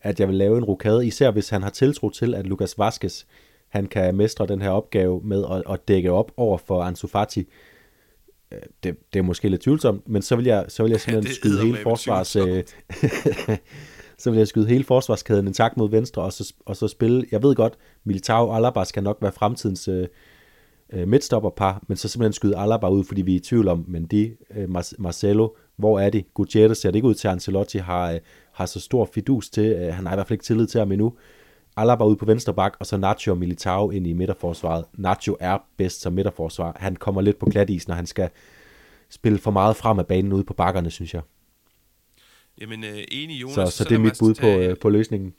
[0.00, 3.24] at jeg vil lave en rokade, især hvis han har tiltro til, at Lucas Vazquez,
[3.68, 7.48] han kan mestre den her opgave med at, at dække op over for Ansu Fati.
[8.52, 11.30] Øh, det, det er måske lidt tvivlsomt, men så vil jeg, så vil jeg simpelthen
[11.30, 12.36] ja, skyde hele forsvars...
[12.36, 12.64] Øh,
[14.18, 17.26] så vil jeg skyde hele forsvarskæden en tak mod venstre, og så, og så spille,
[17.30, 20.06] jeg ved godt, Militao Alaba skal nok være fremtidens øh,
[20.92, 24.06] øh, midtstopperpar, men så simpelthen skyde Alaba ud, fordi vi er i tvivl om, men
[24.06, 26.22] de, øh, Marcelo, hvor er de?
[26.34, 28.20] Gutierrez ser det ikke ud til, at Ancelotti har, øh,
[28.52, 30.92] har så stor fidus til, øh, han har i hvert fald ikke tillid til ham
[30.92, 31.12] endnu.
[31.76, 34.84] Alaba ud på venstre bak, og så Nacho og Militao ind i midterforsvaret.
[34.92, 36.76] Nacho er bedst som midterforsvar.
[36.80, 38.28] Han kommer lidt på glatis, når han skal
[39.10, 41.22] spille for meget frem af banen ude på bakkerne, synes jeg.
[42.60, 43.54] Jamen, øh, enig Jonas.
[43.54, 45.34] Så, så, så det er mit bud tage, på, øh, på løsningen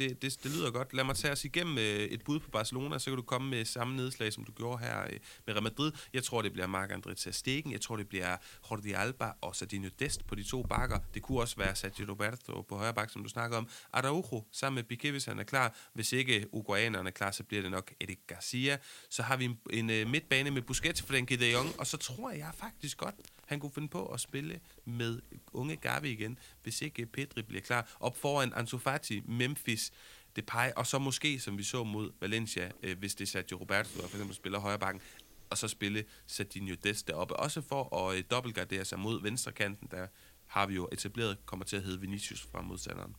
[0.00, 0.94] det, det, det lyder godt.
[0.94, 3.64] Lad mig tage os igennem øh, et bud på Barcelona, så kan du komme med
[3.64, 5.92] samme nedslag, som du gjorde her øh, med Real Madrid.
[6.12, 7.72] Jeg tror, det bliver Marc-André Ter Stegen.
[7.72, 8.36] Jeg tror, det bliver
[8.70, 10.98] Jordi Alba og Sardinio Dest på de to bakker.
[11.14, 13.68] Det kunne også være Sergio Roberto på højre bak, som du snakker om.
[13.92, 15.76] Araujo sammen med Piqué, hvis han er klar.
[15.94, 18.78] Hvis ikke uruguayanerne er klar, så bliver det nok Eddie Garcia.
[19.10, 21.96] Så har vi en, en øh, midtbane med Busquets for den de Jong, og så
[21.96, 23.14] tror jeg faktisk godt,
[23.50, 25.20] han kunne finde på at spille med
[25.52, 27.96] unge Gavi igen, hvis ikke Pedri bliver klar.
[28.00, 29.92] Op foran Ansu Fati, Memphis,
[30.36, 34.00] Depay, og så måske, som vi så mod Valencia, øh, hvis det er Sergio Roberto,
[34.00, 35.02] der for eksempel spiller højre bakken,
[35.50, 37.36] og så spille Sardinio Dest deroppe.
[37.36, 40.06] Også for at øh, dobbeltgardere sig mod venstre kanten, der
[40.46, 43.16] har vi jo etableret, kommer til at hedde Vinicius fra modstanderen.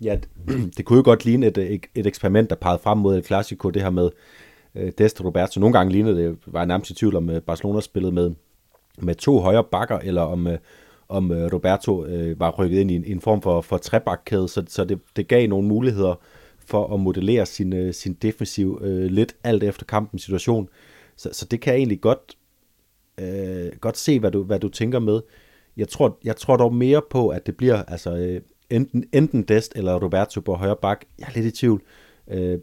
[0.00, 0.18] ja,
[0.76, 3.26] det kunne jo godt ligne et, øh, et, et eksperiment, der pegede frem mod et
[3.26, 4.10] Clasico, det her med
[4.76, 5.60] øh, Dest Roberto.
[5.60, 8.30] Nogle gange lignede det, var jeg nærmest i tvivl om, øh, Barcelona spillede med,
[8.98, 10.58] med to højre bakker, eller om, øh,
[11.08, 14.64] om øh, Roberto øh, var rykket ind i en, en form for, for trebakkæde, så,
[14.68, 16.20] så det, det gav nogle muligheder
[16.66, 20.68] for at modellere sin, øh, sin defensiv øh, lidt alt efter kampens situation.
[21.16, 22.36] Så, så det kan jeg egentlig godt,
[23.20, 25.20] øh, godt se, hvad du, hvad du tænker med.
[25.76, 29.72] Jeg tror, jeg tror dog mere på, at det bliver altså, øh, enten, enten Dest
[29.76, 31.04] eller Roberto på højre bak.
[31.18, 31.82] Jeg er lidt i tvivl.
[32.30, 32.58] Øh,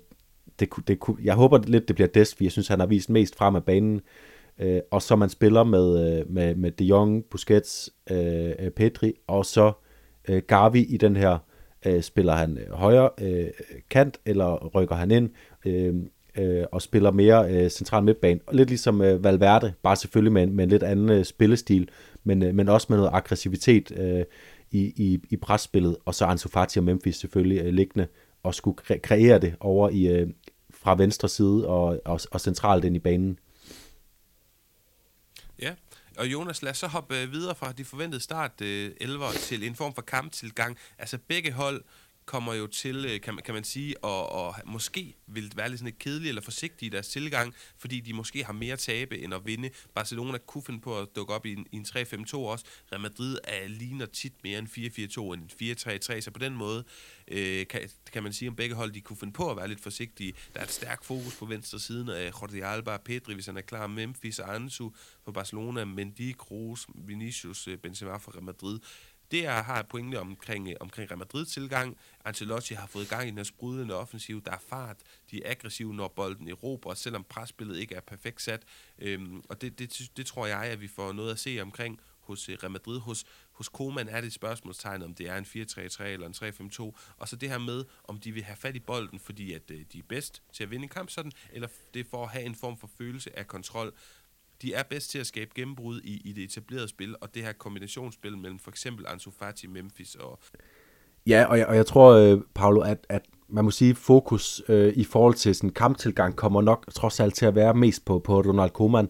[0.59, 3.35] det, det, jeg håber lidt, det bliver Dest, for jeg synes, han har vist mest
[3.35, 4.01] frem af banen.
[4.59, 9.13] Øh, og så man spiller med, øh, med, med De Jong, Busquets, øh, øh, Pedri,
[9.27, 9.71] og så
[10.29, 11.37] øh, Gavi i den her,
[11.85, 13.47] øh, spiller han øh, højre øh,
[13.89, 15.29] kant, eller rykker han ind,
[15.65, 15.95] øh,
[16.37, 18.39] øh, og spiller mere øh, central midtbane.
[18.51, 21.89] Lidt ligesom øh, Valverde, bare selvfølgelig med, med en lidt anden øh, spillestil,
[22.23, 24.25] men, øh, men også med noget aggressivitet øh,
[24.71, 28.07] i, i, i presspillet, og så Ansu Fati og Memphis selvfølgelig øh, liggende,
[28.43, 30.27] og skulle kre- kreere det over i, øh,
[30.83, 33.39] fra venstre side og, og, og centralt ind i banen.
[35.59, 35.73] Ja,
[36.17, 39.63] og Jonas, lad os så hoppe øh, videre fra de forventede start øh, 11 til
[39.63, 40.77] en form for kamptilgang.
[40.97, 41.83] Altså begge hold
[42.25, 45.79] kommer jo til, øh, kan man, kan man sige, og, og måske vil være lidt
[45.79, 49.33] sådan lidt kedelige eller forsigtige i deres tilgang, fordi de måske har mere tabe end
[49.33, 49.69] at vinde.
[49.95, 52.65] Barcelona kunne finde på at dukke op i en, i en 3-5-2 også.
[52.91, 56.83] Real Madrid er, ligner tit mere en 4-4-2 end en 4-3-3, så på den måde
[57.27, 59.81] øh, kan, kan man sige om begge hold, de kunne finde på at være lidt
[59.81, 60.33] forsigtige.
[60.53, 63.61] Der er et stærkt fokus på venstre siden af Jordi Alba, Pedri, hvis han er
[63.61, 64.91] klar, Memphis og Ansu
[65.23, 68.79] for Barcelona, Mendy, Kroos, Vinicius, øh, Benzema for Real Madrid.
[69.33, 71.97] Det jeg har pointe omkring, øh, omkring Real Madrid-tilgang.
[72.25, 74.43] Ancelotti har fået gang i den sprudlende offensiv.
[74.43, 74.97] Der er fart.
[75.31, 78.63] De er aggressive, når bolden erobrer, selvom presspillet ikke er perfekt sat.
[78.99, 82.49] Øhm, og det, det, det tror jeg, at vi får noget at se omkring hos
[82.49, 82.99] øh, Real Madrid.
[82.99, 87.15] Hos, hos Koeman er det et spørgsmålstegn, om det er en 4-3-3 eller en 3-5-2.
[87.17, 89.85] Og så det her med, om de vil have fat i bolden, fordi at øh,
[89.93, 92.45] de er bedst til at vinde en kamp sådan, eller det er for at have
[92.45, 93.93] en form for følelse af kontrol
[94.61, 97.51] de er bedst til at skabe gennembrud i, i det etablerede spil, og det her
[97.53, 100.39] kombinationsspil mellem for eksempel Ansu Fati, Memphis og...
[101.27, 104.93] Ja, og jeg, og jeg tror, øh, Paolo, at, at man må sige, fokus øh,
[104.95, 108.39] i forhold til sådan kamptilgang kommer nok trods alt til at være mest på, på
[108.39, 109.09] Ronald Koeman.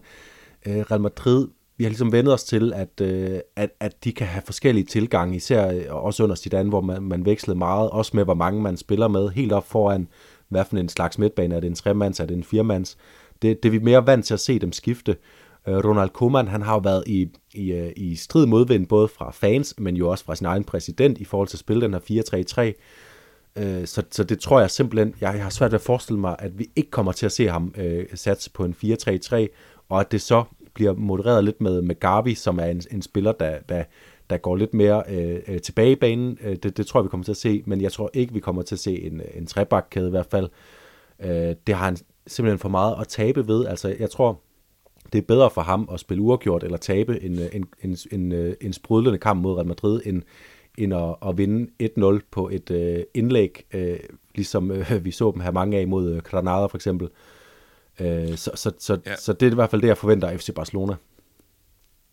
[0.66, 4.26] Øh, Real Madrid vi har ligesom vendt os til, at, øh, at, at de kan
[4.26, 8.24] have forskellige tilgange, især øh, også under Zidane, hvor man, man vekslede meget, også med
[8.24, 10.08] hvor mange man spiller med, helt op foran,
[10.48, 12.96] hvad for en slags midtbane, er det en tremands, er det en firmands,
[13.44, 15.16] det, det er vi mere vant til at se dem skifte.
[15.68, 19.30] Øh, Ronald Koeman, han har jo været i, i, øh, i strid modvind, både fra
[19.30, 22.72] fans, men jo også fra sin egen præsident, i forhold til at spille den her
[23.56, 23.62] 4-3-3.
[23.62, 26.36] Øh, så, så det tror jeg simpelthen, jeg, jeg har svært ved at forestille mig,
[26.38, 29.46] at vi ikke kommer til at se ham øh, satse på en 4-3-3,
[29.88, 33.32] og at det så bliver modereret lidt med, med Garvey, som er en, en spiller,
[33.32, 33.84] der, der,
[34.30, 36.38] der går lidt mere øh, tilbage i banen.
[36.62, 38.62] Det, det tror jeg, vi kommer til at se, men jeg tror ikke, vi kommer
[38.62, 40.48] til at se en, en trebakkæde i hvert fald.
[41.20, 43.66] Øh, det har han simpelthen for meget at tabe ved.
[43.66, 44.40] Altså, jeg tror,
[45.12, 48.72] det er bedre for ham at spille uafgjort eller tabe en, en, en, en, en
[48.72, 50.22] sprudlende kamp mod Real Madrid, end,
[50.78, 51.70] end at, at vinde
[52.18, 53.98] 1-0 på et øh, indlæg, øh,
[54.34, 57.08] ligesom øh, vi så dem have mange af mod Granada for eksempel.
[58.00, 59.16] Øh, så, så, så, ja.
[59.16, 60.94] så det er i hvert fald det, jeg forventer af FC Barcelona.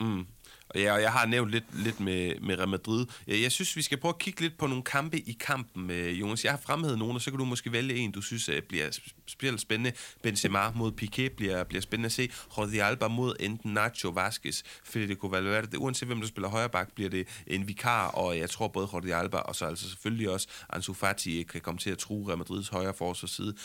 [0.02, 0.26] Mm.
[0.76, 3.06] Og ja, og jeg har nævnt lidt, lidt med, med Real Madrid.
[3.28, 6.20] Jeg, jeg synes, vi skal prøve at kigge lidt på nogle kampe i kampen, øh,
[6.20, 6.44] Jonas.
[6.44, 9.00] Jeg har fremhævet nogle, og så kan du måske vælge en, du synes øh, bliver
[9.28, 9.92] specielt spændende.
[10.24, 12.30] Benzema mod Piqué bliver, bliver spændende at se.
[12.58, 15.80] Jordi Alba mod enten Nacho Vasquez, Federico Valverde.
[15.80, 19.12] Uanset hvem der spiller højre bak, bliver det en vikar, og jeg tror både Jordi
[19.12, 22.38] Alba og så altså selvfølgelig også Ansu Fati øh, kan komme til at true Real
[22.38, 23.56] Madrids højre forsvarsside.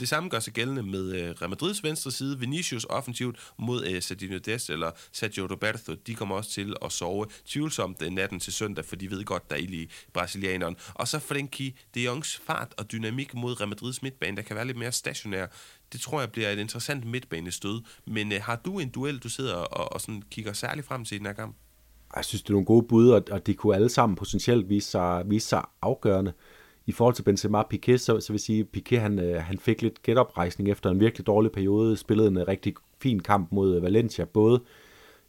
[0.00, 2.38] Det samme gør sig gældende med øh, Real Madrids venstre side.
[2.38, 5.94] Vinicius offensivt mod øh, Sergio Dest eller Sergio Roberto.
[5.94, 9.50] De kommer også til at sove tvivlsomt den natten til søndag, for de ved godt,
[9.50, 10.76] der er i brasilianeren.
[10.94, 14.66] Og så Frenkie de Jongs fart og dynamik mod Real Madrids midtbane, der kan være
[14.66, 15.46] lidt mere stationær.
[15.92, 17.80] Det tror jeg bliver et interessant midtbanestød.
[18.06, 21.14] Men øh, har du en duel, du sidder og, og sådan kigger særligt frem til
[21.14, 21.56] i den her kamp?
[22.16, 24.90] Jeg synes, det er nogle gode bud, og, og de kunne alle sammen potentielt vise
[24.90, 26.32] sig, vise sig afgørende
[26.86, 30.02] i forhold til Benzema Piqué, så, så vil sige, Piqué han, øh, han fik lidt
[30.02, 34.24] genoprejsning efter en virkelig dårlig periode, spillede en øh, rigtig fin kamp mod øh, Valencia,
[34.24, 34.60] både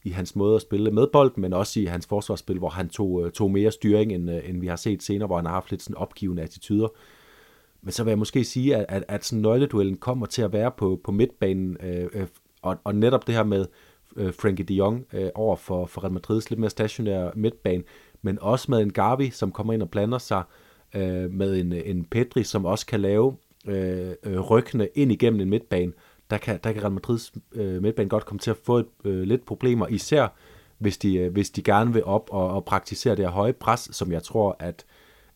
[0.03, 3.33] i hans måde at spille med bolden, men også i hans forsvarsspil, hvor han tog,
[3.33, 5.97] tog mere styring, end, end vi har set senere, hvor han har haft lidt sådan
[5.97, 6.87] opgivende attityder.
[7.81, 10.71] Men så vil jeg måske sige, at, at, at sådan nøgleduellen kommer til at være
[10.71, 12.27] på, på midtbanen, øh, øh,
[12.61, 13.65] og, og netop det her med
[14.15, 17.83] øh, Frankie de Jong øh, over for, for Real Madrid's lidt mere stationære midtbane,
[18.21, 20.62] men også med en Gavi, som kommer ind og blander sig, øh,
[20.93, 23.35] Øh, med en, en Pedri, som også kan lave
[23.67, 25.91] øh, øh ryggene ind igennem en midtbane,
[26.29, 29.21] der kan, der kan Real Madrids øh, midtbane godt komme til at få et, øh,
[29.21, 30.27] lidt problemer, især
[30.77, 33.89] hvis de, øh, hvis de gerne vil op og, og praktisere det her høje pres,
[33.91, 34.85] som jeg tror, at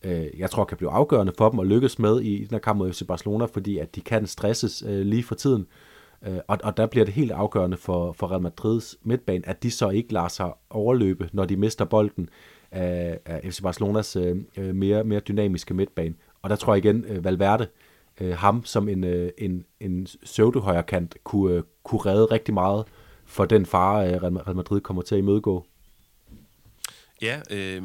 [0.02, 2.78] øh, jeg tror kan blive afgørende for dem at lykkes med i den her kamp
[2.78, 5.66] mod FC Barcelona, fordi at de kan stresses øh, lige for tiden.
[6.26, 9.70] Øh, og, og der bliver det helt afgørende for, for Real Madrids midtbane, at de
[9.70, 12.28] så ikke lader sig overløbe, når de mister bolden
[12.72, 16.14] af, af FC Barcelonas øh, øh, mere, mere dynamiske midtbane.
[16.42, 17.66] Og der tror jeg igen, øh, Valverde,
[18.20, 22.84] øh, ham som en, øh, en, en pseudo-højrekant, kunne, øh, kunne redde rigtig meget
[23.26, 25.64] for den fare, øh, Real Madrid kommer til at imødegå.
[27.22, 27.82] Ja, øh,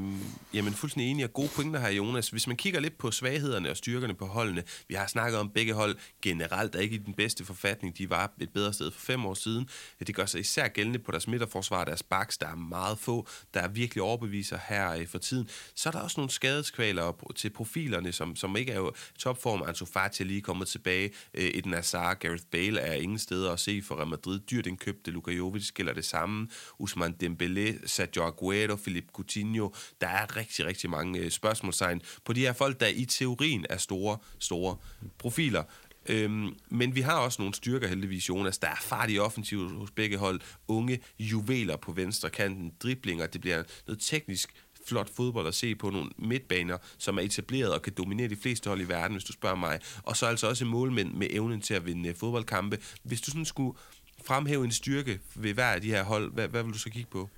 [0.54, 2.30] jamen fuldstændig enig og gode pointer her, Jonas.
[2.30, 5.74] Hvis man kigger lidt på svaghederne og styrkerne på holdene, vi har snakket om begge
[5.74, 7.98] hold generelt er ikke i den bedste forfatning.
[7.98, 9.70] De var et bedre sted for fem år siden.
[10.08, 13.60] Det gør sig især gældende på deres midterforsvar, deres baks, der er meget få, der
[13.60, 15.50] er virkelig overbeviser her øh, for tiden.
[15.76, 19.64] Så er der også nogle skadeskvaler til profilerne, som, som ikke er jo topform.
[19.68, 21.12] Ansu Fati er lige kommet tilbage.
[21.34, 21.72] Et Eden
[22.20, 24.40] Gareth Bale er ingen steder at se for Real Madrid.
[24.40, 26.48] Dyrt indkøbte Luka Jovic gælder det samme.
[26.80, 29.74] Usman Dembélé, Sergio Aguero, Philip Coutinho.
[30.02, 33.78] Der er rigtig, rigtig mange øh, spørgsmålstegn på de her folk, der i teorien er
[33.78, 34.78] store, store
[35.18, 35.64] profiler.
[36.10, 38.58] Øhm, men vi har også nogle styrker heldigvis, Jonas.
[38.58, 40.42] Der er fart i offensiv hos begge hold.
[40.68, 43.28] Unge juveler på venstre kanten, driblinger.
[43.28, 44.54] Det bliver noget teknisk
[44.88, 48.70] flot fodbold at se på nogle midtbaner, som er etableret og kan dominere de fleste
[48.70, 49.80] hold i verden, hvis du spørger mig.
[50.04, 52.78] Og så altså også målmænd med evnen til at vinde øh, fodboldkampe.
[53.04, 53.78] Hvis du sådan skulle
[54.26, 57.10] fremhæve en styrke ved hver af de her hold, hvad, hvad vil du så kigge
[57.12, 57.30] på?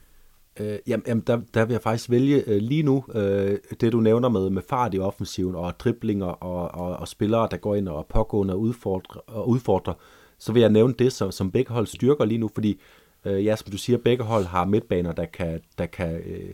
[0.60, 4.00] Øh, jamen, jamen der, der vil jeg faktisk vælge øh, lige nu, øh, det du
[4.00, 7.89] nævner med, med fart i offensiven og driblinger og, og, og spillere, der går ind
[7.89, 9.94] og pågående og udfordrer, og udfordrer,
[10.38, 12.80] så vil jeg nævne det, som, som begge hold styrker lige nu, fordi
[13.26, 16.54] øh, ja, som du siger, begge hold har midtbaner, der kan, der kan øh,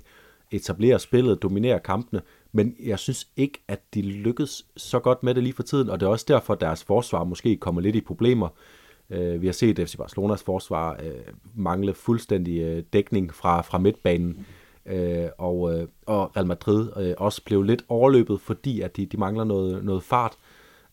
[0.52, 5.44] etablere spillet, dominere kampene, men jeg synes ikke, at de lykkes så godt med det
[5.44, 8.02] lige for tiden, og det er også derfor, at deres forsvar måske kommer lidt i
[8.02, 8.50] problemer.
[9.12, 14.46] Øh, vi har set FC Barcelonas forsvar øh, mangle fuldstændig øh, dækning fra, fra midtbanen,
[14.86, 19.18] øh, og, øh, og Real Madrid øh, også blev lidt overløbet, fordi at de, de
[19.18, 20.34] mangler noget, noget fart.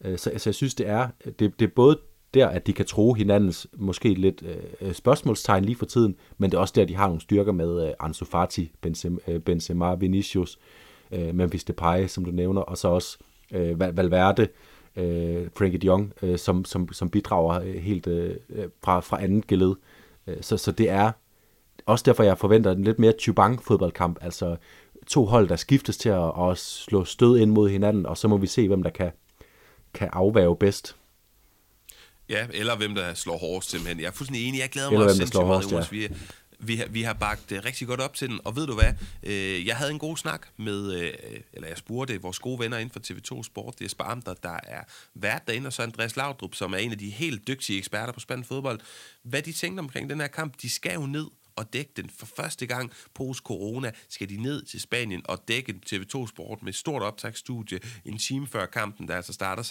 [0.04, 1.98] Øh, så, så jeg synes, det er, det, det er både
[2.35, 4.42] der, at de kan tro hinandens måske lidt
[4.81, 7.87] øh, spørgsmålstegn lige for tiden, men det er også der, de har nogle styrker med
[7.87, 10.59] øh, Ansu Fati, Benzema, øh, Benzema Vinicius,
[11.12, 13.18] øh, Memphis Depay, som du nævner, og så også
[13.52, 14.48] øh, Valverde,
[14.99, 18.37] øh, Frankie de Jong, øh, som, som, som bidrager øh, helt øh,
[18.85, 19.75] fra, fra andet geled.
[20.27, 21.13] Øh, så, så det er
[21.87, 24.57] også derfor, jeg forventer en lidt mere Chubang fodboldkamp, altså
[25.07, 28.37] to hold, der skiftes til at, at slå stød ind mod hinanden, og så må
[28.37, 29.11] vi se, hvem der kan,
[29.95, 30.97] kan afværge bedst.
[32.29, 34.01] Ja, eller hvem der slår hårdest simpelthen.
[34.01, 34.61] Jeg er fuldstændig enig.
[34.61, 35.93] Jeg glæder mig eller også sindssygt meget, Jonas.
[35.93, 35.97] Ja.
[35.97, 36.09] Vi,
[36.59, 38.92] vi, har, vi har bagt uh, rigtig godt op til den, og ved du hvad?
[39.23, 41.12] øh, jeg havde en god snak med, øh,
[41.53, 44.83] eller jeg spurgte vores gode venner inden for TV2 Sport, det er Sparmter, der er
[45.14, 48.21] vært derinde, og så Andreas Laudrup, som er en af de helt dygtige eksperter på
[48.21, 48.81] spændende fodbold,
[49.23, 50.55] hvad de tænkte omkring den her kamp.
[50.62, 51.27] De skal jo ned
[51.59, 52.11] og dække den.
[52.18, 57.03] For første gang post-corona skal de ned til Spanien og dække TV2 Sport med stort
[57.03, 59.62] optagsstudie en time før kampen, der altså starter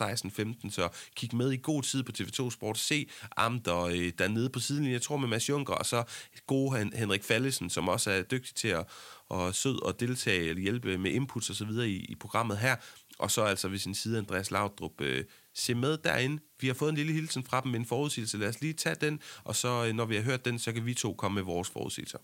[0.66, 0.72] 16.15.
[0.72, 2.78] Så kig med i god tid på TV2 Sport.
[2.78, 6.04] Se Amter øh, dernede på sidelinjen, jeg tror med Mads Junker, og så
[6.48, 8.86] gode Henrik Fallesen, som også er dygtig til at
[9.30, 12.76] og sød og deltage eller hjælpe med inputs og så videre i, i programmet her.
[13.20, 15.24] Og så altså ved sin side Andreas Laudrup, øh,
[15.56, 16.44] se med derinde.
[16.62, 18.38] Vi har fået en lille hilsen fra dem med en forudsigelse.
[18.38, 20.86] Lad os lige tage den, og så øh, når vi har hørt den, så kan
[20.86, 22.18] vi to komme med vores forudsigelser.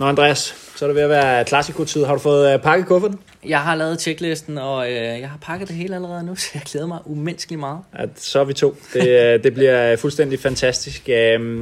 [0.00, 2.04] Nå Andreas, så er det ved at være klassikotid.
[2.04, 3.18] Har du fået uh, pakket kufferten?
[3.46, 6.62] Jeg har lavet checklisten, og uh, jeg har pakket det hele allerede nu, så jeg
[6.62, 7.78] glæder mig umenneskeligt meget.
[7.98, 8.76] Ja, så er vi to.
[8.94, 9.04] Det,
[9.44, 11.02] det bliver fuldstændig fantastisk.
[11.06, 11.12] Uh,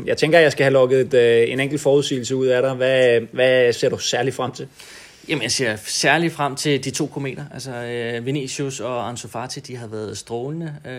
[0.08, 2.74] jeg tænker, at jeg skal have lukket uh, en enkelt forudsigelse ud af dig.
[2.74, 4.68] Hvad, hvad ser du særligt frem til?
[5.28, 7.44] Jamen, jeg ser særligt frem til de to kometer.
[7.52, 10.74] Altså, øh, Vinicius og Ansu Fati, de har været strålende.
[10.84, 10.90] Øh,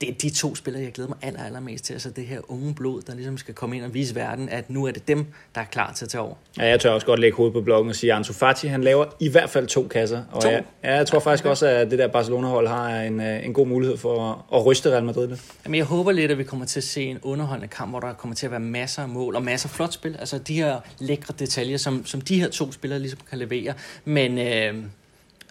[0.00, 1.92] det er de to spillere, jeg glæder mig aller, allermest til.
[1.92, 4.84] Altså, det her unge blod, der ligesom skal komme ind og vise verden, at nu
[4.86, 6.34] er det dem, der er klar til at tage over.
[6.58, 8.84] Ja, jeg tør også godt lægge hovedet på bloggen og sige, at Ansu Fati, han
[8.84, 10.22] laver i hvert fald to kasser.
[10.32, 10.48] Og to?
[10.48, 13.66] Jeg, ja, jeg tror faktisk også, at det der Barcelona-hold har en, øh, en god
[13.66, 15.40] mulighed for at, at ryste Real Madrid lidt.
[15.64, 18.12] Jamen, jeg håber lidt, at vi kommer til at se en underholdende kamp, hvor der
[18.12, 20.16] kommer til at være masser af mål og masser af flot spil.
[20.18, 23.74] Altså, de her lækre detaljer, som, som de her to spillere ligesom kan levere.
[24.04, 24.84] Men øh,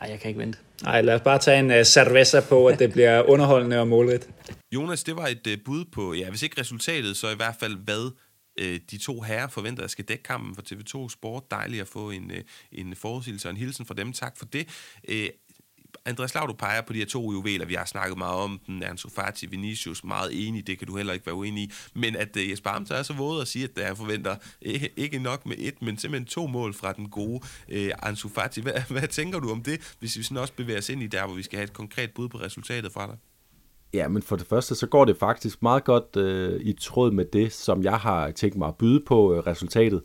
[0.02, 0.60] ej, jeg kan ikke vente.
[0.84, 4.30] Nej, lad os bare tage en uh, cerveza på, at det bliver underholdende og målrigt.
[4.72, 7.78] Jonas, det var et uh, bud på, ja, hvis ikke resultatet, så i hvert fald
[7.78, 8.12] hvad
[8.62, 11.44] uh, de to herrer forventer at skal dække kampen for TV2 Sport.
[11.52, 12.38] Dejligt at få en, uh,
[12.72, 14.14] en forudsigelse og en hilsen fra dem.
[14.14, 14.68] Tak for det.
[15.10, 15.16] Uh,
[16.06, 19.10] Andreas Laudrup peger på de her to juveler, vi har snakket meget om den, Ansu
[19.10, 22.49] Fati, Vinicius, meget enig, det kan du heller ikke være uenig i, men at uh,
[22.49, 25.56] Jesper Amter er så våd at sige, at øh, han forventer ikke, ikke nok med
[25.60, 28.62] et, men simpelthen to mål fra den gode uh, Ansu Fati.
[28.62, 31.25] Hvad, hvad tænker du om det, hvis vi sådan også bevæger os ind i der,
[31.25, 33.15] hvor vi skal have et konkret bud på resultatet fra dig?
[33.93, 37.25] Ja, men for det første, så går det faktisk meget godt øh, i tråd med
[37.25, 40.03] det, som jeg har tænkt mig at byde på øh, resultatet.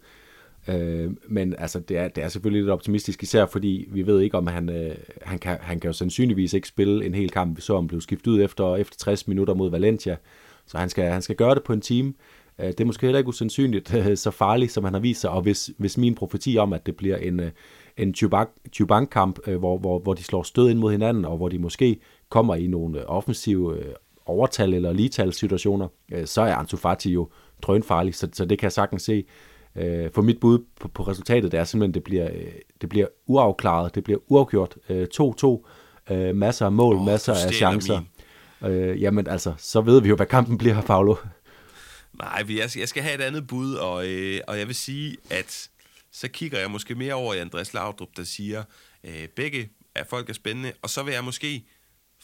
[0.68, 4.36] Øh, men altså, det er, det er selvfølgelig lidt optimistisk, især fordi vi ved ikke,
[4.36, 7.56] om han, øh, han, kan, han kan jo sandsynligvis ikke spille en hel kamp.
[7.56, 10.16] Vi så, om blev skiftet ud efter, efter 60 minutter mod Valencia.
[10.66, 12.14] Så han skal, han skal gøre det på en time.
[12.58, 15.30] Øh, det er måske heller ikke usandsynligt så farligt, som han har vist sig.
[15.30, 17.50] Og hvis, hvis min profeti om, at det bliver en, øh,
[17.96, 18.14] en
[18.72, 22.00] Chubank-kamp, øh, hvor, hvor, hvor de slår stød ind mod hinanden, og hvor de måske
[22.28, 23.94] kommer i nogle øh, offensive øh,
[24.26, 27.28] overtal eller ligetal situationer, øh, så er Ansu Fati jo
[27.62, 29.24] drønfarlig, så, så det kan jeg sagtens se.
[29.76, 33.06] Øh, for mit bud på, på resultatet det er simpelthen, det bliver, øh, det bliver
[33.26, 34.74] uafklaret, det bliver uafgjort.
[34.90, 35.66] 2-2,
[36.10, 38.00] øh, øh, masser af mål, oh, masser af chancer.
[38.64, 41.14] Øh, jamen altså, så ved vi jo, hvad kampen bliver, Paolo.
[42.12, 45.16] Nej, jeg skal, jeg skal have et andet bud, og, øh, og jeg vil sige,
[45.30, 45.68] at
[46.12, 48.62] så kigger jeg måske mere over i Andreas Laudrup, der siger,
[49.04, 51.64] øh, begge er folk er spændende, og så vil jeg måske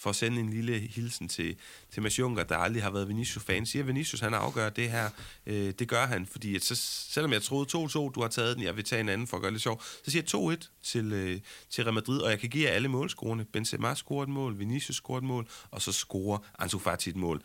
[0.05, 1.57] for at sende en lille hilsen til,
[1.91, 3.67] til Mads Juncker, der aldrig har været Vinicius-fan.
[3.67, 5.11] Siger Vinicius, han afgør det her.
[5.47, 6.75] Øh, det gør han, fordi at så,
[7.11, 9.43] selvom jeg troede 2-2, du har taget den, jeg vil tage en anden for at
[9.43, 11.41] gøre det sjov, så siger jeg 2-1 til, øh,
[11.71, 13.45] til Real Madrid, og jeg kan give jer alle målscorerne.
[13.45, 17.43] Benzema scorer et mål, Vinicius scorer et mål, og så scorer Ansu Fati et mål.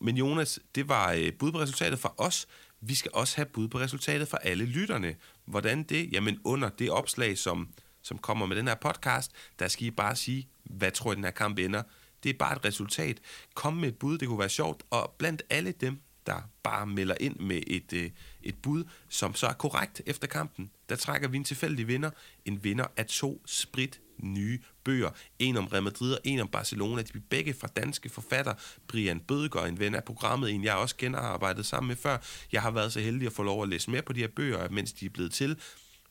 [0.00, 2.46] Men Jonas, det var øh, bud på resultatet fra os.
[2.80, 5.14] Vi skal også have bud på resultatet fra alle lytterne.
[5.44, 6.12] Hvordan det?
[6.12, 7.68] Jamen under det opslag, som,
[8.02, 11.24] som kommer med den her podcast, der skal I bare sige, hvad tror I, den
[11.24, 11.82] her kamp ender?
[12.22, 13.20] Det er bare et resultat.
[13.54, 14.82] Kom med et bud, det kunne være sjovt.
[14.90, 18.10] Og blandt alle dem, der bare melder ind med et, øh,
[18.42, 22.10] et bud, som så er korrekt efter kampen, der trækker vi en tilfældig vinder.
[22.44, 25.10] En vinder af to sprit nye bøger.
[25.38, 27.02] En om Real Madrid og en om Barcelona.
[27.02, 28.54] De er begge fra danske forfatter.
[28.88, 31.96] Brian Bødger, en ven af programmet, en jeg også kender og har arbejdet sammen med
[31.96, 32.18] før.
[32.52, 34.68] Jeg har været så heldig at få lov at læse mere på de her bøger,
[34.68, 35.56] mens de er blevet til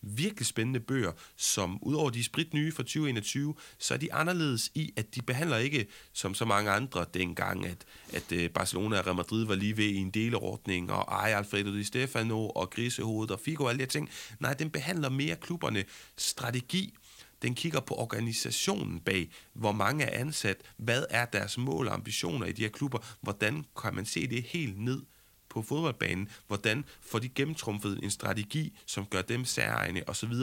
[0.01, 4.93] virkelig spændende bøger, som udover de sprit nye fra 2021, så er de anderledes i,
[4.95, 9.15] at de behandler ikke som så mange andre dengang, at, at øh, Barcelona og Real
[9.15, 13.39] Madrid var lige ved i en delordning, og ej Alfredo Di Stefano og Grisehovedet og
[13.39, 14.10] Figo og alle de her ting.
[14.39, 15.83] Nej, den behandler mere klubberne
[16.17, 16.93] strategi,
[17.41, 22.45] den kigger på organisationen bag, hvor mange er ansat, hvad er deres mål og ambitioner
[22.45, 25.02] i de her klubber, hvordan kan man se det helt ned
[25.52, 26.29] på fodboldbanen.
[26.47, 30.33] Hvordan får de gennemtrumfet en strategi, som gør dem særegne osv.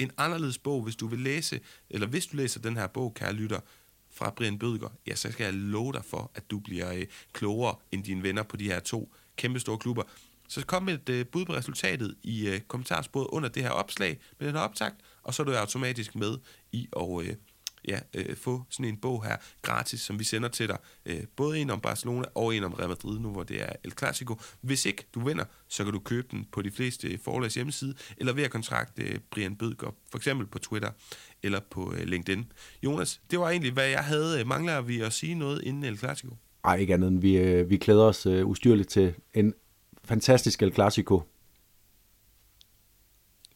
[0.00, 1.60] En anderledes bog, hvis du vil læse,
[1.90, 3.60] eller hvis du læser den her bog, kære lytter,
[4.14, 7.74] fra Brian Bødger, ja, så skal jeg love dig for, at du bliver øh, klogere
[7.92, 10.02] end dine venner på de her to kæmpe store klubber.
[10.48, 14.20] Så kom med et øh, bud på resultatet i øh, kommentarsporet under det her opslag
[14.38, 16.38] med den her optakt, og så er du automatisk med
[16.72, 17.36] i at øh,
[17.88, 20.78] ja, øh, få sådan en bog her gratis, som vi sender til dig.
[21.06, 23.92] Øh, både en om Barcelona og en om Real Madrid, nu hvor det er El
[23.98, 24.36] Clasico.
[24.60, 27.94] Hvis ikke du vinder, så kan du købe den på de fleste øh, forlags hjemmeside,
[28.16, 30.90] eller ved at kontrakte øh, Brian Bødgaard, for eksempel på Twitter
[31.42, 32.52] eller på øh, LinkedIn.
[32.82, 34.40] Jonas, det var egentlig, hvad jeg havde.
[34.40, 36.36] Øh, mangler vi at sige noget inden El Clasico?
[36.64, 39.54] Nej, ikke andet end vi, øh, vi klæder os øh, ustyrligt til en
[40.04, 41.22] fantastisk El Clasico.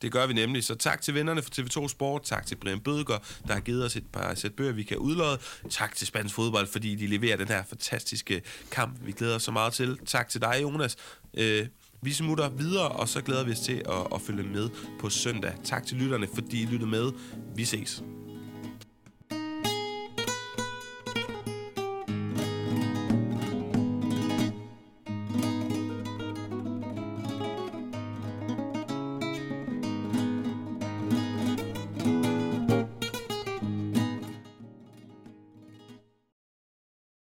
[0.03, 0.65] Det gør vi nemlig.
[0.65, 2.23] Så tak til vennerne fra TV2 Sport.
[2.23, 5.39] Tak til Brian Bødger, der har givet os et par sæt bøger, vi kan udlåde.
[5.71, 9.51] Tak til Spansk Fodbold, fordi de leverer den her fantastiske kamp, vi glæder os så
[9.51, 9.99] meget til.
[10.07, 10.97] Tak til dig, Jonas.
[11.35, 11.67] Øh,
[12.03, 14.69] vi smutter videre, og så glæder vi os til at, at følge med
[15.01, 15.53] på søndag.
[15.65, 17.13] Tak til lytterne, fordi I lyttede med.
[17.55, 18.03] Vi ses.